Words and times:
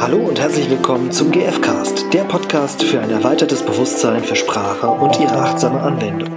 Hallo 0.00 0.16
und 0.16 0.40
herzlich 0.40 0.70
willkommen 0.70 1.12
zum 1.12 1.30
GFcast, 1.30 2.10
der 2.14 2.24
Podcast 2.24 2.82
für 2.82 3.02
ein 3.02 3.10
erweitertes 3.10 3.62
Bewusstsein 3.62 4.24
für 4.24 4.34
Sprache 4.34 4.88
und 4.88 5.20
ihre 5.20 5.36
achtsame 5.36 5.78
Anwendung. 5.78 6.30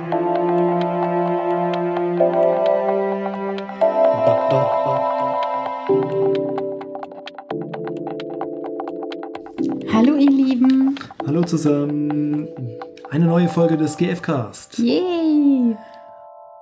Hallo 9.93 10.15
ihr 10.17 10.29
Lieben. 10.29 10.99
Hallo 11.25 11.43
zusammen. 11.43 12.49
Eine 13.11 13.27
neue 13.27 13.47
Folge 13.47 13.77
des 13.77 13.95
GFcast. 13.95 14.77
Yay. 14.77 15.77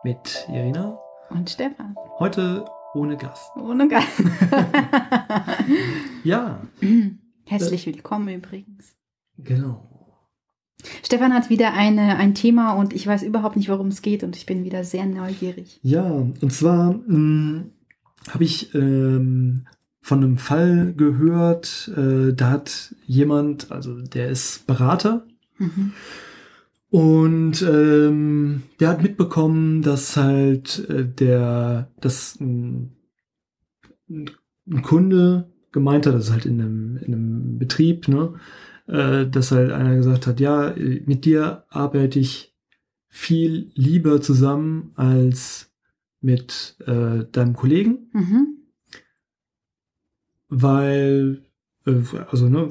Mit 0.04 0.47
Irina 0.49 0.99
und 1.31 1.49
Stefan. 1.49 1.95
Heute 2.20 2.63
ohne 2.93 3.17
Gast. 3.17 3.51
Ohne 3.55 3.87
Gast. 3.87 4.21
ja. 6.23 6.61
Herzlich 7.45 7.86
willkommen 7.86 8.36
übrigens. 8.36 8.95
Genau. 9.37 9.87
Stefan 11.04 11.33
hat 11.33 11.49
wieder 11.49 11.73
eine, 11.73 12.18
ein 12.18 12.33
Thema 12.33 12.73
und 12.73 12.93
ich 12.93 13.05
weiß 13.05 13.23
überhaupt 13.23 13.55
nicht, 13.55 13.69
worum 13.69 13.87
es 13.87 14.01
geht 14.01 14.23
und 14.23 14.35
ich 14.35 14.46
bin 14.46 14.63
wieder 14.63 14.83
sehr 14.83 15.05
neugierig. 15.05 15.79
Ja, 15.83 16.04
und 16.04 16.51
zwar 16.51 16.89
hm, 16.89 17.71
habe 18.29 18.43
ich 18.43 18.73
ähm, 18.73 19.68
von 20.01 20.23
einem 20.23 20.37
Fall 20.37 20.93
gehört, 20.93 21.91
äh, 21.96 22.33
da 22.33 22.49
hat 22.49 22.96
jemand, 23.05 23.71
also 23.71 24.01
der 24.01 24.29
ist 24.29 24.65
Berater, 24.65 25.25
mhm. 25.60 25.93
Und 26.91 27.61
ähm, 27.61 28.63
der 28.81 28.89
hat 28.89 29.01
mitbekommen, 29.01 29.82
dass 29.82 30.18
halt 30.18 30.87
äh, 30.89 31.07
der, 31.07 31.89
dass 32.02 32.38
ein, 32.41 32.97
ein 34.09 34.81
Kunde 34.81 35.49
gemeint 35.72 36.05
hat, 36.05 36.16
das 36.16 36.25
ist 36.25 36.31
halt 36.33 36.45
in 36.45 36.59
einem, 36.59 36.97
in 36.97 37.13
einem 37.13 37.58
Betrieb, 37.58 38.09
ne, 38.09 38.33
äh, 38.88 39.25
dass 39.25 39.51
halt 39.51 39.71
einer 39.71 39.95
gesagt 39.95 40.27
hat, 40.27 40.41
ja, 40.41 40.75
mit 41.05 41.23
dir 41.23 41.63
arbeite 41.69 42.19
ich 42.19 42.53
viel 43.07 43.71
lieber 43.73 44.21
zusammen 44.21 44.91
als 44.95 45.71
mit 46.19 46.75
äh, 46.85 47.23
deinem 47.31 47.55
Kollegen, 47.55 48.09
mhm. 48.11 48.57
weil, 50.49 51.41
äh, 51.85 52.01
also 52.29 52.49
ne, 52.49 52.67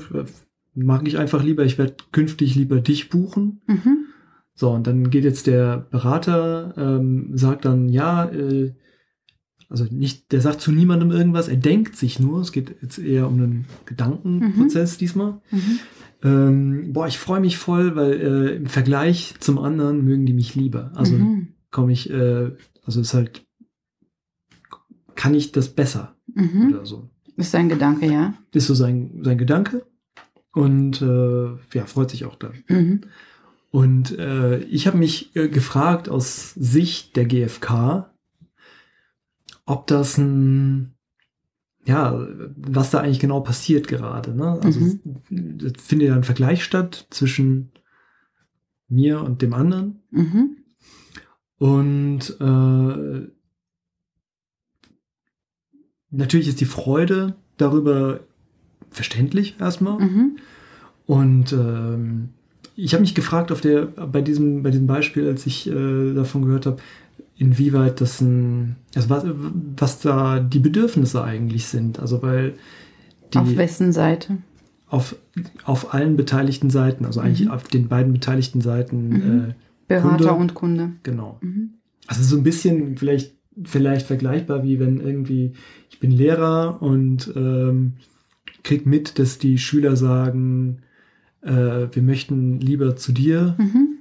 mag 0.75 1.07
ich 1.07 1.19
einfach 1.19 1.43
lieber, 1.43 1.65
ich 1.65 1.79
werde 1.79 1.97
künftig 2.13 2.55
lieber 2.55 2.81
dich 2.81 3.09
buchen. 3.11 3.63
Mhm 3.67 4.07
so, 4.61 4.69
und 4.73 4.87
dann 4.87 5.09
geht 5.09 5.25
jetzt 5.25 5.47
der 5.47 5.79
Berater, 5.79 6.75
ähm, 6.77 7.31
sagt 7.33 7.65
dann, 7.65 7.89
ja, 7.89 8.27
äh, 8.27 8.75
also 9.71 9.87
nicht, 9.91 10.33
der 10.33 10.43
sagt 10.43 10.61
zu 10.61 10.71
niemandem 10.71 11.11
irgendwas, 11.11 11.49
er 11.49 11.57
denkt 11.57 11.97
sich 11.97 12.21
nur, 12.21 12.43
es 12.43 12.53
geht 12.53 12.77
jetzt 12.83 12.99
eher 12.99 13.27
um 13.27 13.37
einen 13.37 13.65
Gedankenprozess 13.87 14.97
mhm. 14.97 14.99
diesmal. 14.99 15.41
Mhm. 15.51 15.79
Ähm, 16.23 16.93
boah, 16.93 17.07
ich 17.07 17.19
freue 17.19 17.41
mich 17.41 17.57
voll, 17.57 17.97
weil 17.97 18.13
äh, 18.13 18.57
im 18.57 18.67
Vergleich 18.67 19.35
zum 19.41 19.59
anderen 19.59 20.05
mögen 20.05 20.27
die 20.27 20.35
mich 20.35 20.55
lieber. 20.55 20.93
Also 20.95 21.17
mhm. 21.17 21.55
komme 21.71 21.93
ich, 21.93 22.11
äh, 22.11 22.51
also 22.85 23.01
ist 23.01 23.15
halt, 23.15 23.47
kann 25.15 25.33
ich 25.33 25.53
das 25.53 25.71
besser 25.71 26.17
mhm. 26.35 26.69
oder 26.69 26.85
so. 26.85 27.09
Ist 27.39 27.53
sein 27.53 27.71
Gedanke, 27.71 28.05
ja. 28.13 28.35
Ist 28.53 28.67
so 28.67 28.75
sein, 28.75 29.21
sein 29.23 29.39
Gedanke 29.39 29.87
und 30.53 31.01
äh, 31.01 31.51
ja, 31.73 31.87
freut 31.87 32.11
sich 32.11 32.25
auch 32.25 32.37
da. 32.37 32.53
Mhm. 32.69 33.03
Und 33.71 34.19
äh, 34.19 34.59
ich 34.65 34.87
habe 34.87 34.99
mich 34.99 35.35
äh, 35.37 35.49
gefragt 35.49 36.09
aus 36.09 36.55
Sicht 36.55 37.17
der 37.17 37.25
GfK, 37.25 38.11
ob 39.65 39.87
das 39.87 40.19
ein, 40.19 40.95
ja, 41.85 42.27
was 42.57 42.91
da 42.91 43.01
eigentlich 43.01 43.21
genau 43.21 43.41
passiert 43.41 43.87
gerade. 43.87 44.35
Ne? 44.35 44.59
Also 44.63 44.81
mhm. 44.81 45.73
findet 45.79 46.09
ja 46.09 46.17
ein 46.17 46.25
Vergleich 46.25 46.65
statt 46.65 47.07
zwischen 47.11 47.71
mir 48.89 49.23
und 49.23 49.41
dem 49.41 49.55
anderen. 49.55 50.01
Mhm. 50.11 50.57
Und 51.59 52.37
äh, 52.41 53.29
natürlich 56.11 56.49
ist 56.49 56.61
die 56.61 56.65
Freude 56.65 57.37
darüber 57.57 58.21
verständlich 58.91 59.57
erstmal. 59.61 59.99
Mhm. 59.99 60.37
Und 61.07 61.53
ähm, 61.53 62.29
ich 62.77 62.93
habe 62.93 63.01
mich 63.03 63.15
gefragt 63.15 63.53
auf 63.53 63.61
der, 63.61 63.83
bei 63.87 64.23
diesem, 64.23 64.63
bei 64.63 64.71
diesem 64.71 64.87
Beispiel, 64.87 65.27
als 65.27 65.47
ich 65.47 65.69
äh, 65.69 66.15
davon 66.15 66.45
gehört 66.45 66.67
habe, 66.67 66.79
inwieweit 67.37 68.01
das 68.01 68.21
ein, 68.21 68.77
also 68.95 69.11
was, 69.11 69.25
was 69.77 70.01
da 70.01 70.41
die 70.41 70.59
Bedürfnisse 70.59 71.25
eigentlich 71.25 71.67
sind. 71.67 71.99
Also 71.99 72.23
weil 72.23 72.55
die, 73.33 73.39
Auf 73.39 73.57
wessen 73.57 73.93
Seite? 73.93 74.39
Auf, 74.89 75.17
auf 75.65 75.95
allen 75.95 76.17
beteiligten 76.17 76.69
Seiten, 76.69 77.05
also 77.05 77.21
eigentlich 77.21 77.47
mhm. 77.47 77.53
auf 77.53 77.69
den 77.69 77.89
beiden 77.89 78.13
beteiligten 78.13 78.61
Seiten. 78.61 79.09
Mhm. 79.09 79.51
Äh, 79.51 79.55
Berater 79.89 80.17
Kunde, 80.17 80.33
und 80.35 80.55
Kunde. 80.55 80.93
Genau. 81.03 81.39
Mhm. 81.41 81.71
Also 82.07 82.23
so 82.23 82.37
ein 82.37 82.43
bisschen 82.43 82.97
vielleicht, 82.97 83.35
vielleicht 83.65 84.07
vergleichbar 84.07 84.63
wie 84.63 84.79
wenn 84.79 85.01
irgendwie, 85.01 85.55
ich 85.91 85.99
bin 85.99 86.11
Lehrer 86.11 86.81
und 86.83 87.33
ähm, 87.37 87.95
krieg 88.63 88.87
mit, 88.87 89.19
dass 89.19 89.39
die 89.39 89.59
Schüler 89.59 89.97
sagen, 89.97 90.83
äh, 91.43 91.89
wir 91.93 92.03
möchten 92.03 92.61
lieber 92.61 92.97
zu 92.97 93.13
dir 93.13 93.57
mhm. 93.59 93.99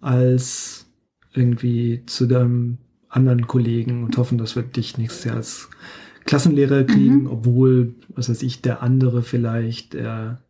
als 0.00 0.86
irgendwie 1.34 2.02
zu 2.06 2.26
deinem 2.26 2.78
anderen 3.08 3.46
Kollegen 3.46 4.04
und 4.04 4.16
hoffen, 4.16 4.38
dass 4.38 4.56
wir 4.56 4.62
dich 4.62 4.98
nächstes 4.98 5.24
Jahr 5.24 5.36
als 5.36 5.68
Klassenlehrer 6.24 6.84
kriegen, 6.84 7.22
mhm. 7.22 7.26
obwohl, 7.26 7.94
was 8.08 8.28
weiß 8.28 8.42
ich, 8.42 8.62
der 8.62 8.82
andere 8.82 9.22
vielleicht 9.22 9.94
der, 9.94 10.42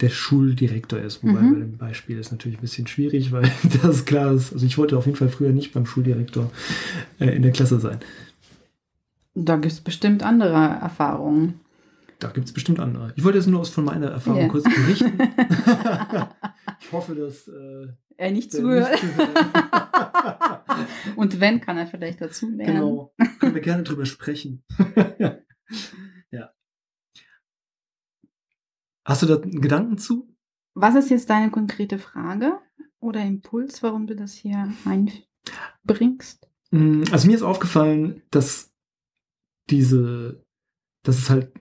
der 0.00 0.08
Schuldirektor 0.08 0.98
ist. 0.98 1.22
Wobei 1.22 1.40
mhm. 1.40 1.52
bei 1.52 1.60
dem 1.60 1.78
Beispiel 1.78 2.18
ist 2.18 2.32
natürlich 2.32 2.58
ein 2.58 2.62
bisschen 2.62 2.86
schwierig, 2.86 3.32
weil 3.32 3.50
das 3.82 4.04
klar 4.04 4.32
ist. 4.32 4.52
Also 4.52 4.66
ich 4.66 4.78
wollte 4.78 4.98
auf 4.98 5.06
jeden 5.06 5.16
Fall 5.16 5.28
früher 5.28 5.52
nicht 5.52 5.72
beim 5.72 5.86
Schuldirektor 5.86 6.50
äh, 7.18 7.34
in 7.34 7.42
der 7.42 7.52
Klasse 7.52 7.80
sein. 7.80 7.98
Da 9.34 9.56
gibt 9.56 9.72
es 9.72 9.80
bestimmt 9.80 10.22
andere 10.22 10.56
Erfahrungen. 10.56 11.60
Da 12.22 12.30
gibt 12.30 12.46
es 12.46 12.52
bestimmt 12.52 12.78
andere. 12.78 13.12
Ich 13.16 13.24
wollte 13.24 13.38
jetzt 13.38 13.48
nur 13.48 13.64
von 13.64 13.84
meiner 13.84 14.06
Erfahrung 14.08 14.42
yeah. 14.42 14.48
kurz 14.48 14.62
berichten. 14.62 15.18
ich 16.80 16.92
hoffe, 16.92 17.16
dass 17.16 17.48
äh, 17.48 17.88
er 18.16 18.30
nicht 18.30 18.52
zuhört. 18.52 19.02
Und 21.16 21.40
wenn, 21.40 21.60
kann 21.60 21.78
er 21.78 21.88
vielleicht 21.88 22.20
dazu 22.20 22.48
lernen. 22.48 22.74
Genau. 22.74 23.12
Können 23.40 23.54
wir 23.54 23.60
gerne 23.60 23.82
drüber 23.82 24.06
sprechen. 24.06 24.62
ja. 26.30 26.52
Hast 29.04 29.22
du 29.22 29.26
da 29.26 29.40
einen 29.40 29.60
Gedanken 29.60 29.98
zu? 29.98 30.32
Was 30.74 30.94
ist 30.94 31.10
jetzt 31.10 31.28
deine 31.28 31.50
konkrete 31.50 31.98
Frage 31.98 32.60
oder 33.00 33.20
Impuls, 33.24 33.82
warum 33.82 34.06
du 34.06 34.14
das 34.14 34.32
hier 34.32 34.72
einbringst? 34.84 36.48
Mm, 36.70 37.02
also 37.10 37.26
mir 37.26 37.34
ist 37.34 37.42
aufgefallen, 37.42 38.22
dass 38.30 38.72
diese, 39.70 40.46
dass 41.02 41.18
es 41.18 41.30
halt 41.30 41.52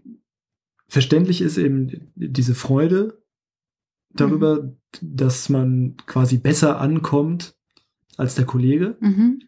verständlich 0.91 1.39
ist 1.39 1.57
eben 1.57 2.11
diese 2.15 2.53
Freude 2.53 3.23
darüber, 4.09 4.63
mhm. 4.63 4.77
dass 5.01 5.47
man 5.47 5.95
quasi 6.05 6.37
besser 6.37 6.81
ankommt 6.81 7.55
als 8.17 8.35
der 8.35 8.43
Kollege. 8.43 8.97
Mhm. 8.99 9.41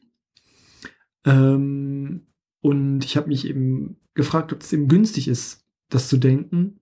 Ähm, 1.25 2.21
und 2.61 3.03
ich 3.03 3.17
habe 3.17 3.27
mich 3.27 3.45
eben 3.45 3.97
gefragt, 4.13 4.53
ob 4.53 4.61
es 4.61 4.71
eben 4.71 4.87
günstig 4.87 5.27
ist, 5.27 5.65
das 5.89 6.07
zu 6.07 6.15
denken. 6.15 6.79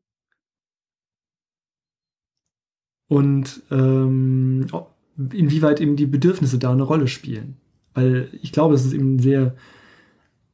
Und 3.08 3.64
ähm, 3.72 4.68
inwieweit 5.34 5.82
eben 5.82 5.96
die 5.96 6.06
Bedürfnisse 6.06 6.60
da 6.60 6.72
eine 6.72 6.84
Rolle 6.84 7.08
spielen. 7.08 7.58
Weil 7.96 8.30
ich 8.44 8.52
glaube, 8.52 8.76
es 8.76 8.86
ist 8.86 8.94
eben 8.94 9.18
sehr 9.18 9.56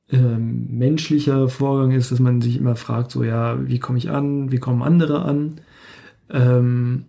ähm, 0.10 0.68
menschlicher 0.78 1.50
Vorgang 1.50 1.92
ist, 1.92 2.12
dass 2.12 2.20
man 2.20 2.42
sich 2.42 2.58
immer 2.58 2.76
fragt, 2.76 3.12
so 3.12 3.24
ja, 3.24 3.68
wie 3.68 3.80
komme 3.80 3.98
ich 3.98 4.10
an, 4.10 4.52
wie 4.52 4.60
kommen 4.60 4.82
andere 4.82 5.24
an? 5.24 5.62
Ähm, 6.30 7.06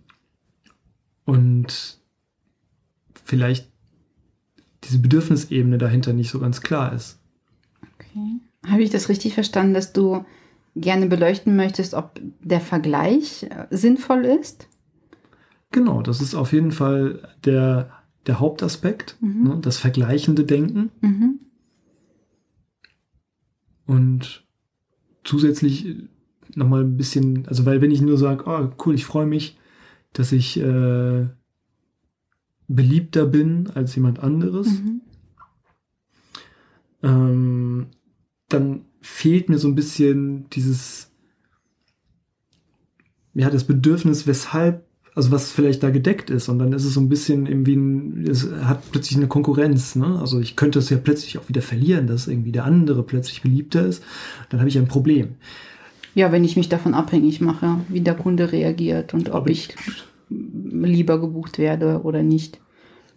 und 1.25 1.99
vielleicht 3.23 3.69
diese 4.85 4.99
Bedürfnisebene 4.99 5.77
dahinter 5.77 6.13
nicht 6.13 6.31
so 6.31 6.39
ganz 6.39 6.61
klar 6.61 6.93
ist. 6.93 7.19
Okay. 7.95 8.39
Habe 8.65 8.83
ich 8.83 8.89
das 8.89 9.09
richtig 9.09 9.33
verstanden, 9.33 9.73
dass 9.73 9.93
du 9.93 10.25
gerne 10.75 11.07
beleuchten 11.07 11.55
möchtest, 11.55 11.93
ob 11.93 12.19
der 12.41 12.61
Vergleich 12.61 13.43
äh, 13.43 13.67
sinnvoll 13.69 14.25
ist? 14.25 14.67
Genau, 15.71 16.01
das 16.01 16.21
ist 16.21 16.35
auf 16.35 16.51
jeden 16.51 16.71
Fall 16.71 17.21
der, 17.45 17.91
der 18.25 18.39
Hauptaspekt, 18.39 19.17
mhm. 19.21 19.43
ne, 19.43 19.57
das 19.61 19.77
vergleichende 19.77 20.43
Denken. 20.43 20.89
Mhm. 21.01 21.39
Und 23.89 24.45
zusätzlich 25.23 25.95
nochmal 26.53 26.83
ein 26.83 26.95
bisschen, 26.95 27.47
also 27.47 27.65
weil 27.65 27.81
wenn 27.81 27.89
ich 27.89 28.01
nur 28.01 28.19
sage, 28.19 28.43
oh 28.45 28.69
cool, 28.85 28.93
ich 28.93 29.03
freue 29.03 29.25
mich, 29.25 29.57
dass 30.13 30.31
ich 30.31 30.59
äh, 30.59 31.27
beliebter 32.67 33.25
bin 33.25 33.67
als 33.71 33.95
jemand 33.95 34.19
anderes, 34.19 34.67
mhm. 34.67 35.01
ähm, 37.01 37.87
dann 38.47 38.85
fehlt 39.01 39.49
mir 39.49 39.57
so 39.57 39.67
ein 39.67 39.73
bisschen 39.73 40.47
dieses, 40.51 41.11
ja, 43.33 43.49
das 43.49 43.63
Bedürfnis, 43.63 44.27
weshalb, 44.27 44.85
also 45.19 45.31
was 45.31 45.51
vielleicht 45.51 45.83
da 45.83 45.89
gedeckt 45.89 46.29
ist. 46.29 46.47
Und 46.47 46.59
dann 46.59 46.71
ist 46.71 46.85
es 46.85 46.93
so 46.93 47.01
ein 47.01 47.09
bisschen 47.09 47.45
irgendwie 47.45 47.75
ein, 47.75 48.25
es 48.25 48.49
hat 48.63 48.89
plötzlich 48.91 49.17
eine 49.17 49.27
Konkurrenz, 49.27 49.97
ne? 49.97 50.17
Also 50.19 50.39
ich 50.39 50.55
könnte 50.55 50.79
es 50.79 50.89
ja 50.89 50.97
plötzlich 50.97 51.37
auch 51.37 51.49
wieder 51.49 51.61
verlieren, 51.61 52.07
dass 52.07 52.27
irgendwie 52.27 52.53
der 52.53 52.63
andere 52.63 53.03
plötzlich 53.03 53.41
beliebter 53.41 53.85
ist. 53.85 54.01
Dann 54.49 54.61
habe 54.61 54.69
ich 54.69 54.77
ein 54.77 54.87
Problem. 54.87 55.35
Ja, 56.15 56.31
wenn 56.31 56.45
ich 56.45 56.55
mich 56.55 56.69
davon 56.69 56.93
abhängig 56.93 57.41
mache, 57.41 57.81
wie 57.89 57.99
der 57.99 58.15
Kunde 58.15 58.53
reagiert 58.53 59.13
und 59.13 59.31
ob 59.31 59.49
ich 59.49 59.75
lieber 60.29 61.19
gebucht 61.19 61.59
werde 61.59 62.01
oder 62.03 62.23
nicht. 62.23 62.61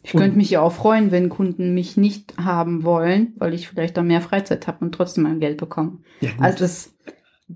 Ich 0.02 0.10
könnte 0.10 0.37
mich 0.37 0.50
ja 0.50 0.60
auch 0.60 0.72
freuen, 0.72 1.12
wenn 1.12 1.28
Kunden 1.28 1.72
mich 1.72 1.96
nicht 1.96 2.34
haben 2.37 2.82
wollen, 2.82 3.34
weil 3.37 3.55
ich 3.55 3.69
vielleicht 3.69 3.96
da 3.96 4.02
mehr 4.02 4.20
Freizeit 4.20 4.66
habe 4.66 4.84
und 4.84 4.93
trotzdem 4.93 5.22
mein 5.22 5.38
Geld 5.38 5.58
bekomme. 5.58 5.98
Ja. 6.20 6.31
Also 6.40 6.58
das 6.58 6.92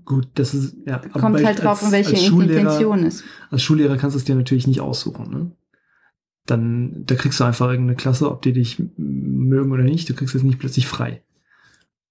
Gut, 0.05 0.27
das 0.35 0.53
ist 0.53 0.77
ja. 0.85 0.95
aber 0.95 1.09
kommt 1.19 1.43
halt 1.43 1.59
drauf, 1.63 1.81
als- 1.81 1.85
an 1.85 1.91
welche 1.91 2.15
Intention 2.33 3.03
ist. 3.03 3.23
Als 3.49 3.63
Schullehrer 3.63 3.97
kannst 3.97 4.15
du 4.15 4.17
es 4.19 4.25
dir 4.25 4.35
natürlich 4.35 4.67
nicht 4.67 4.81
aussuchen. 4.81 5.29
Ne? 5.31 5.51
Dann, 6.45 7.03
da 7.05 7.15
kriegst 7.15 7.39
du 7.39 7.43
einfach 7.43 7.69
irgendeine 7.69 7.95
Klasse, 7.97 8.29
ob 8.31 8.41
die 8.41 8.53
dich 8.53 8.81
mögen 8.97 9.71
oder 9.71 9.83
nicht. 9.83 10.09
Du 10.09 10.13
kriegst 10.13 10.33
es 10.35 10.43
nicht 10.43 10.59
plötzlich 10.59 10.87
frei. 10.87 11.23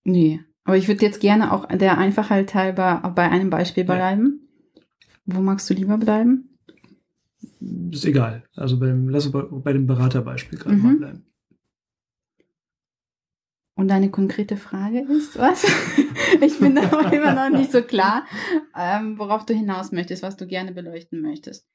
Nee. 0.05 0.41
Aber 0.65 0.77
ich 0.77 0.89
würde 0.89 1.05
jetzt 1.05 1.21
gerne 1.21 1.53
auch 1.53 1.67
der 1.69 1.97
Einfachheit 1.99 2.55
halber 2.55 3.13
bei 3.15 3.31
einem 3.31 3.51
Beispiel 3.51 3.85
Ja. 3.87 3.95
bleiben. 3.95 4.41
Wo 5.25 5.41
magst 5.41 5.69
du 5.71 5.75
lieber 5.75 5.97
bleiben? 5.99 6.51
Ist 7.91 8.05
egal. 8.05 8.45
Also 8.55 8.79
beim, 8.79 9.09
lass 9.09 9.27
uns 9.27 9.33
bei, 9.33 9.43
bei 9.43 9.73
dem 9.73 9.87
Beraterbeispiel 9.87 10.59
gerade 10.59 10.77
Mhm. 10.77 10.83
mal 10.83 10.97
bleiben. 10.97 11.27
Und 13.77 13.89
deine 13.89 14.11
konkrete 14.11 14.57
Frage 14.57 15.01
ist, 15.01 15.39
was? 15.39 15.65
ich 16.41 16.59
bin 16.59 16.77
da 16.77 17.11
immer 17.11 17.35
noch 17.35 17.57
nicht 17.57 17.71
so 17.71 17.83
klar, 17.83 18.25
ähm, 18.75 19.19
worauf 19.19 19.45
du 19.45 19.53
hinaus 19.53 19.93
möchtest, 19.93 20.23
was 20.23 20.39
du 20.39 20.47
gerne 20.47 20.73
beleuchten 20.73 21.21
möchtest. 21.21 21.69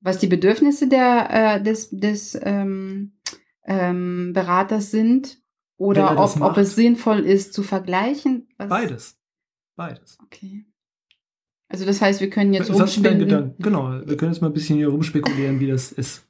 Was 0.00 0.18
die 0.18 0.26
Bedürfnisse 0.26 0.88
der, 0.88 1.28
äh, 1.30 1.62
des, 1.62 1.88
des 1.90 2.38
ähm, 2.42 3.18
ähm, 3.64 4.32
Beraters 4.34 4.90
sind 4.90 5.38
oder 5.78 6.08
er 6.08 6.16
das 6.16 6.36
ob, 6.36 6.42
ob 6.42 6.58
es 6.58 6.74
sinnvoll 6.74 7.20
ist 7.20 7.54
zu 7.54 7.62
vergleichen. 7.62 8.48
Was? 8.58 8.68
Beides. 8.68 9.18
Beides. 9.74 10.18
Okay. 10.22 10.66
Also 11.68 11.86
das 11.86 12.02
heißt, 12.02 12.20
wir 12.20 12.28
können 12.28 12.52
jetzt 12.52 12.70
rumspinnen. 12.70 13.20
Gedanken? 13.20 13.62
Genau, 13.62 13.90
wir 14.04 14.16
können 14.18 14.32
jetzt 14.32 14.42
mal 14.42 14.48
ein 14.48 14.52
bisschen 14.52 14.76
hier 14.76 14.88
rumspekulieren, 14.88 15.60
wie 15.60 15.68
das 15.68 15.92
ist. 15.92 16.27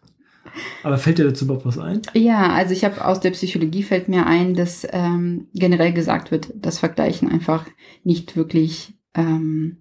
Aber 0.82 0.98
fällt 0.98 1.18
dir 1.18 1.24
dazu 1.24 1.44
überhaupt 1.44 1.66
was 1.66 1.78
ein? 1.78 2.02
Ja, 2.14 2.52
also 2.52 2.72
ich 2.72 2.84
habe 2.84 3.04
aus 3.04 3.20
der 3.20 3.30
Psychologie 3.30 3.82
fällt 3.82 4.08
mir 4.08 4.26
ein, 4.26 4.54
dass 4.54 4.86
ähm, 4.90 5.48
generell 5.54 5.92
gesagt 5.92 6.30
wird, 6.30 6.52
dass 6.54 6.78
Vergleichen 6.78 7.28
einfach 7.30 7.66
nicht 8.04 8.36
wirklich 8.36 8.94
ähm, 9.14 9.78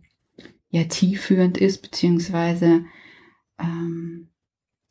ja 0.69 0.83
tiefführend 0.85 1.57
ist, 1.57 1.81
beziehungsweise 1.81 2.85
ähm, 3.59 4.29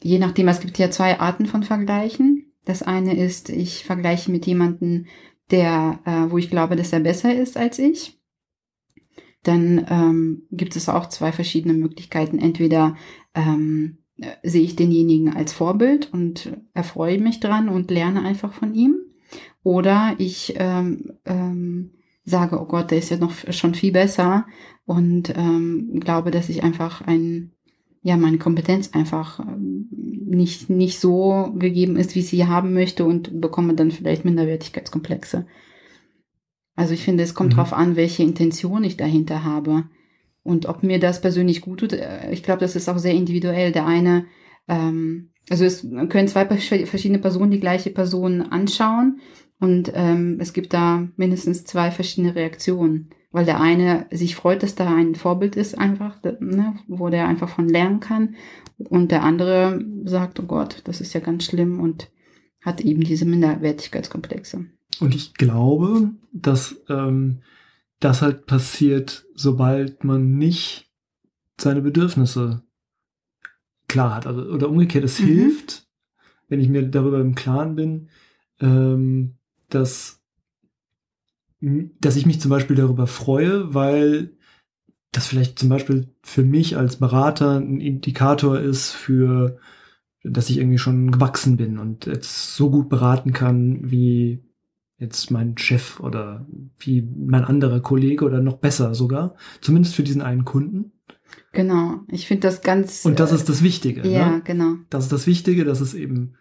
je 0.02 0.18
nachdem, 0.18 0.48
es 0.48 0.60
gibt 0.60 0.78
ja 0.78 0.90
zwei 0.90 1.20
Arten 1.20 1.46
von 1.46 1.62
Vergleichen. 1.62 2.52
Das 2.64 2.82
eine 2.82 3.16
ist, 3.16 3.48
ich 3.48 3.84
vergleiche 3.84 4.30
mit 4.30 4.46
jemandem, 4.46 5.06
der, 5.50 6.00
äh, 6.04 6.30
wo 6.30 6.38
ich 6.38 6.50
glaube, 6.50 6.76
dass 6.76 6.92
er 6.92 7.00
besser 7.00 7.34
ist 7.34 7.56
als 7.56 7.78
ich. 7.78 8.20
Dann 9.42 9.86
ähm, 9.88 10.42
gibt 10.50 10.74
es 10.74 10.88
auch 10.88 11.08
zwei 11.08 11.30
verschiedene 11.30 11.74
Möglichkeiten. 11.74 12.38
Entweder 12.38 12.96
ähm, 13.34 13.98
äh, 13.98 14.05
sehe 14.42 14.62
ich 14.62 14.76
denjenigen 14.76 15.34
als 15.34 15.52
Vorbild 15.52 16.12
und 16.12 16.56
erfreue 16.74 17.18
mich 17.18 17.40
dran 17.40 17.68
und 17.68 17.90
lerne 17.90 18.22
einfach 18.22 18.52
von 18.52 18.74
ihm. 18.74 18.96
Oder 19.62 20.14
ich 20.18 20.54
ähm, 20.56 21.12
ähm, 21.24 21.90
sage, 22.24 22.60
oh 22.60 22.64
Gott, 22.66 22.90
der 22.90 22.98
ist 22.98 23.10
ja 23.10 23.18
noch 23.18 23.32
schon 23.50 23.74
viel 23.74 23.92
besser 23.92 24.46
und 24.86 25.32
ähm, 25.36 26.00
glaube, 26.00 26.30
dass 26.30 26.48
ich 26.48 26.62
einfach 26.62 27.02
ein, 27.02 27.52
ja, 28.02 28.16
meine 28.16 28.38
Kompetenz 28.38 28.90
einfach 28.94 29.40
ähm, 29.40 29.88
nicht, 29.90 30.70
nicht 30.70 31.00
so 31.00 31.52
gegeben 31.56 31.96
ist, 31.96 32.14
wie 32.14 32.20
ich 32.20 32.28
sie 32.28 32.46
haben 32.46 32.72
möchte 32.72 33.04
und 33.04 33.40
bekomme 33.40 33.74
dann 33.74 33.90
vielleicht 33.90 34.24
Minderwertigkeitskomplexe. 34.24 35.46
Also 36.76 36.94
ich 36.94 37.02
finde, 37.02 37.24
es 37.24 37.34
kommt 37.34 37.52
Mhm. 37.52 37.56
drauf 37.56 37.72
an, 37.72 37.96
welche 37.96 38.22
Intention 38.22 38.84
ich 38.84 38.96
dahinter 38.96 39.44
habe. 39.44 39.84
Und 40.46 40.66
ob 40.66 40.82
mir 40.82 41.00
das 41.00 41.20
persönlich 41.20 41.60
gut 41.60 41.80
tut, 41.80 41.92
äh, 41.92 42.30
ich 42.30 42.42
glaube, 42.42 42.60
das 42.60 42.76
ist 42.76 42.88
auch 42.88 42.98
sehr 42.98 43.14
individuell. 43.14 43.72
Der 43.72 43.86
eine, 43.86 44.26
ähm, 44.68 45.30
also 45.50 45.64
es 45.64 45.82
können 46.08 46.28
zwei 46.28 46.46
verschiedene 46.46 47.18
Personen 47.18 47.50
die 47.50 47.60
gleiche 47.60 47.90
Person 47.90 48.42
anschauen 48.42 49.20
und 49.58 49.92
ähm, 49.94 50.38
es 50.40 50.52
gibt 50.52 50.72
da 50.72 51.08
mindestens 51.16 51.64
zwei 51.64 51.90
verschiedene 51.90 52.34
Reaktionen. 52.34 53.10
Weil 53.32 53.44
der 53.44 53.60
eine 53.60 54.06
sich 54.10 54.34
freut, 54.34 54.62
dass 54.62 54.76
da 54.76 54.94
ein 54.94 55.14
Vorbild 55.14 55.56
ist, 55.56 55.76
einfach, 55.76 56.22
ne, 56.40 56.76
wo 56.86 57.10
der 57.10 57.28
einfach 57.28 57.50
von 57.50 57.68
lernen 57.68 58.00
kann. 58.00 58.36
Und 58.78 59.10
der 59.10 59.24
andere 59.24 59.84
sagt, 60.04 60.40
oh 60.40 60.44
Gott, 60.44 60.80
das 60.84 61.00
ist 61.00 61.12
ja 61.12 61.20
ganz 61.20 61.44
schlimm 61.44 61.80
und 61.80 62.10
hat 62.62 62.80
eben 62.80 63.02
diese 63.02 63.26
Minderwertigkeitskomplexe. 63.26 64.66
Und 65.00 65.14
ich 65.14 65.34
glaube, 65.34 66.12
dass 66.32 66.82
ähm, 66.88 67.42
das 68.00 68.22
halt 68.22 68.46
passiert, 68.46 69.26
sobald 69.34 70.04
man 70.04 70.36
nicht 70.36 70.90
seine 71.58 71.80
Bedürfnisse 71.80 72.62
klar 73.88 74.14
hat. 74.14 74.26
Also, 74.26 74.42
oder 74.42 74.68
umgekehrt, 74.68 75.04
es 75.04 75.20
Mhm. 75.20 75.24
hilft, 75.24 75.86
wenn 76.48 76.60
ich 76.60 76.68
mir 76.68 76.82
darüber 76.86 77.20
im 77.20 77.34
Klaren 77.34 77.74
bin, 77.76 78.08
ähm, 78.60 79.36
dass, 79.68 80.22
dass 81.60 82.16
ich 82.16 82.26
mich 82.26 82.40
zum 82.40 82.50
Beispiel 82.50 82.76
darüber 82.76 83.06
freue, 83.06 83.74
weil 83.74 84.36
das 85.12 85.26
vielleicht 85.26 85.58
zum 85.58 85.70
Beispiel 85.70 86.08
für 86.22 86.44
mich 86.44 86.76
als 86.76 86.96
Berater 86.96 87.58
ein 87.58 87.80
Indikator 87.80 88.58
ist 88.60 88.92
für, 88.92 89.58
dass 90.22 90.50
ich 90.50 90.58
irgendwie 90.58 90.78
schon 90.78 91.10
gewachsen 91.10 91.56
bin 91.56 91.78
und 91.78 92.06
jetzt 92.06 92.54
so 92.54 92.70
gut 92.70 92.88
beraten 92.88 93.32
kann 93.32 93.90
wie 93.90 94.45
jetzt 94.98 95.30
mein 95.30 95.58
Chef 95.58 96.00
oder 96.00 96.46
wie 96.78 97.02
mein 97.02 97.44
anderer 97.44 97.80
Kollege 97.80 98.24
oder 98.24 98.40
noch 98.40 98.56
besser 98.58 98.94
sogar, 98.94 99.34
zumindest 99.60 99.94
für 99.94 100.02
diesen 100.02 100.22
einen 100.22 100.44
Kunden. 100.44 100.92
Genau, 101.52 102.00
ich 102.08 102.26
finde 102.26 102.46
das 102.48 102.62
ganz. 102.62 103.04
Und 103.04 103.20
das 103.20 103.32
äh, 103.32 103.34
ist 103.34 103.48
das 103.48 103.62
Wichtige. 103.62 104.06
Ja, 104.08 104.30
Ne? 104.36 104.42
genau. 104.44 104.76
Das 104.90 105.04
ist 105.04 105.12
das 105.12 105.26
Wichtige, 105.26 105.64
dass 105.64 105.80
es 105.80 105.92
eben, 105.94 106.36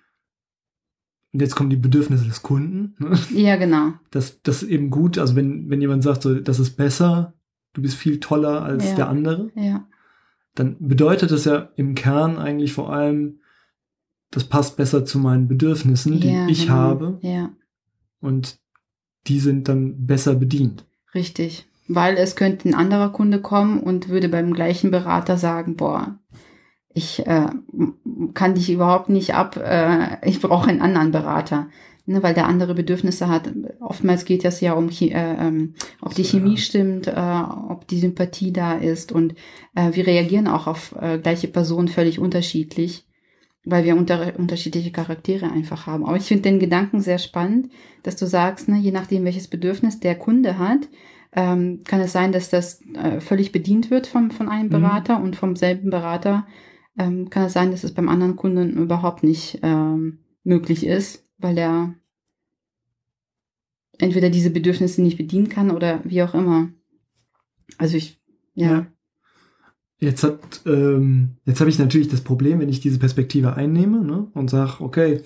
und 1.34 1.42
jetzt 1.42 1.56
kommen 1.56 1.69
die 1.69 1.75
Bedürfnisse 1.75 2.25
des 2.25 2.44
Kunden, 2.44 2.96
ne? 3.00 3.18
Ja, 3.34 3.56
genau. 3.57 3.94
dass 4.12 4.42
das 4.42 4.63
eben 4.63 4.90
gut, 4.90 5.18
also 5.18 5.36
wenn, 5.36 5.69
wenn 5.69 5.81
jemand 5.81 6.04
sagt, 6.04 6.22
so, 6.22 6.36
das 6.36 6.60
ist 6.60 6.75
besser, 6.78 7.34
du 7.74 7.81
bist 7.81 7.96
viel 7.96 8.19
toller 8.19 8.62
als 8.63 8.86
Ja. 8.92 8.96
der 8.96 9.10
andere, 9.10 9.52
Ja, 9.56 9.88
dann 10.54 10.78
bedeutet 10.80 11.31
das 11.31 11.44
ja 11.44 11.69
im 11.76 11.95
Kern 11.95 12.38
eigentlich 12.38 12.71
vor 12.71 12.94
allem, 12.94 13.40
das 14.31 14.45
passt 14.45 14.78
besser 14.78 15.04
zu 15.04 15.19
meinen 15.19 15.50
Bedürfnissen, 15.50 16.21
die 16.21 16.30
ja, 16.30 16.47
ich 16.47 16.62
genau. 16.64 16.74
habe, 16.74 17.19
Ja, 17.21 17.52
und 18.25 18.57
die 19.27 19.39
sind 19.39 19.67
dann 19.67 20.05
besser 20.05 20.35
bedient. 20.35 20.85
richtig. 21.13 21.67
Weil 21.87 22.17
es 22.17 22.35
könnte 22.35 22.67
ein 22.67 22.73
anderer 22.73 23.09
Kunde 23.09 23.39
kommen 23.41 23.79
und 23.79 24.09
würde 24.09 24.27
beim 24.27 24.53
gleichen 24.53 24.89
Berater 24.89 25.37
sagen, 25.37 25.75
boah, 25.75 26.17
ich 26.95 27.25
äh, 27.27 27.47
kann 28.33 28.55
dich 28.55 28.71
überhaupt 28.71 29.09
nicht 29.09 29.35
ab, 29.35 29.57
äh, 29.57 30.27
ich 30.27 30.41
brauche 30.41 30.69
einen 30.69 30.81
anderen 30.81 31.11
Berater. 31.11 31.67
Ne, 32.07 32.21
weil 32.21 32.35
der 32.35 32.45
andere 32.45 32.75
Bedürfnisse 32.75 33.29
hat. 33.29 33.51
Oftmals 33.79 34.25
geht 34.25 34.45
es 34.45 34.61
ja 34.61 34.73
um, 34.73 34.89
äh, 34.89 35.07
ähm, 35.09 35.73
ob 36.01 36.13
die. 36.13 36.23
Chemie 36.23 36.57
stimmt, 36.57 37.07
äh, 37.07 37.44
ob 37.67 37.87
die 37.87 37.99
Sympathie 37.99 38.53
da 38.53 38.75
ist. 38.75 39.11
Und 39.11 39.33
äh, 39.73 39.94
wir 39.94 40.05
reagieren 40.05 40.47
auch 40.47 40.67
auf 40.67 40.95
äh, 41.01 41.17
gleiche 41.17 41.47
Personen 41.47 41.87
völlig 41.87 42.19
unterschiedlich, 42.19 43.07
weil 43.66 43.84
wir 43.84 43.98
unter, 43.98 44.38
unterschiedliche 44.38 44.92
Charaktere 44.92 45.52
einfach 45.52 45.88
haben. 45.88 46.06
Aber 46.06 46.18
ich 46.18 46.24
finde 46.26 46.44
den 46.44 46.60
Gedanken 46.60 47.02
sehr 47.02 47.18
spannend, 47.19 47.72
dass 48.04 48.16
du 48.16 48.28
sagst, 48.28 48.68
ne, 48.69 48.78
je 48.78 48.92
nachdem, 48.92 49.26
welches 49.26 49.48
Bedürfnis 49.48 50.00
der 50.00 50.16
Kunde 50.16 50.57
hat, 50.60 50.88
ähm, 51.34 51.81
kann 51.86 52.00
es 52.02 52.14
sein, 52.14 52.31
dass 52.31 52.50
das 52.50 52.81
äh, 52.94 53.19
völlig 53.19 53.52
bedient 53.52 53.90
wird 53.92 54.07
vom, 54.07 54.31
von 54.31 54.48
einem 54.50 54.68
Mhm. 54.68 54.72
Berater 54.72 55.22
und 55.22 55.36
vom 55.36 55.56
selben 55.56 55.90
Berater 55.90 56.48
ähm, 56.98 57.30
kann 57.30 57.44
es 57.44 57.54
sein, 57.54 57.72
dass 57.72 57.84
es 57.84 57.94
beim 57.94 58.07
anderen 58.07 58.36
Kunden 58.38 58.78
überhaupt 58.78 59.24
nicht 59.24 59.60
ähm, 59.64 60.19
möglich 60.44 60.86
ist, 60.86 61.26
weil 61.38 61.57
er 61.57 61.95
entweder 63.98 64.30
diese 64.30 64.50
Bedürfnisse 64.52 65.02
nicht 65.02 65.18
bedienen 65.18 65.50
kann 65.50 65.72
oder 65.72 66.02
wie 66.06 66.24
auch 66.24 66.34
immer. 66.34 66.69
Also 67.78 67.98
ich, 67.98 68.22
ja, 68.54 68.72
Ja. 68.72 68.88
Jetzt 69.99 70.23
hat, 70.23 70.61
ähm, 70.66 71.37
jetzt 71.45 71.59
habe 71.61 71.69
ich 71.69 71.80
natürlich 71.80 72.09
das 72.09 72.21
Problem, 72.21 72.59
wenn 72.59 72.69
ich 72.69 72.81
diese 72.81 72.99
Perspektive 72.99 73.56
einnehme 73.56 74.04
ne, 74.04 74.28
und 74.33 74.49
sage, 74.49 74.81
okay, 74.83 75.21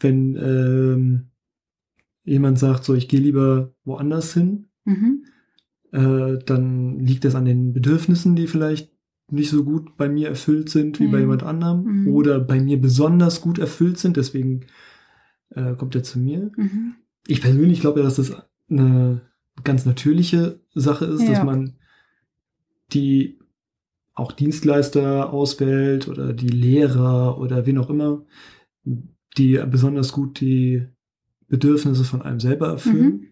wenn 0.00 0.36
ähm, 0.36 1.26
jemand 2.24 2.58
sagt, 2.58 2.84
so 2.84 2.94
ich 2.94 3.08
gehe 3.08 3.20
lieber 3.20 3.72
woanders 3.84 4.32
hin, 4.34 4.68
Mhm. 4.84 5.24
äh, 5.92 6.38
dann 6.46 6.98
liegt 7.00 7.24
das 7.24 7.34
an 7.34 7.44
den 7.44 7.72
Bedürfnissen, 7.74 8.34
die 8.36 8.46
vielleicht 8.46 8.90
nicht 9.30 9.50
so 9.50 9.62
gut 9.64 9.98
bei 9.98 10.08
mir 10.08 10.28
erfüllt 10.28 10.70
sind 10.70 11.00
wie 11.00 11.08
bei 11.08 11.18
Ja. 11.18 11.20
jemand 11.24 11.42
anderem 11.42 11.84
Mhm. 11.84 12.08
oder 12.08 12.40
bei 12.40 12.58
mir 12.60 12.80
besonders 12.80 13.42
gut 13.42 13.58
erfüllt 13.58 13.98
sind, 13.98 14.16
deswegen 14.16 14.64
äh, 15.50 15.74
kommt 15.74 15.94
er 15.94 16.02
zu 16.02 16.18
mir. 16.18 16.50
Mhm. 16.56 16.94
Ich 17.26 17.42
persönlich 17.42 17.80
glaube 17.80 18.00
ja, 18.00 18.04
dass 18.04 18.16
das 18.16 18.32
eine 18.70 19.20
ganz 19.64 19.84
natürliche 19.84 20.60
Sache 20.74 21.04
ist, 21.04 21.28
dass 21.28 21.38
Ja. 21.38 21.44
man 21.44 21.74
die 22.92 23.38
auch 24.18 24.32
Dienstleister 24.32 25.32
auswählt 25.32 26.08
oder 26.08 26.32
die 26.32 26.48
Lehrer 26.48 27.38
oder 27.38 27.66
wen 27.66 27.78
auch 27.78 27.90
immer, 27.90 28.24
die 29.36 29.62
besonders 29.70 30.12
gut 30.12 30.40
die 30.40 30.86
Bedürfnisse 31.48 32.04
von 32.04 32.22
einem 32.22 32.40
selber 32.40 32.68
erfüllen. 32.68 33.04
Mhm. 33.04 33.26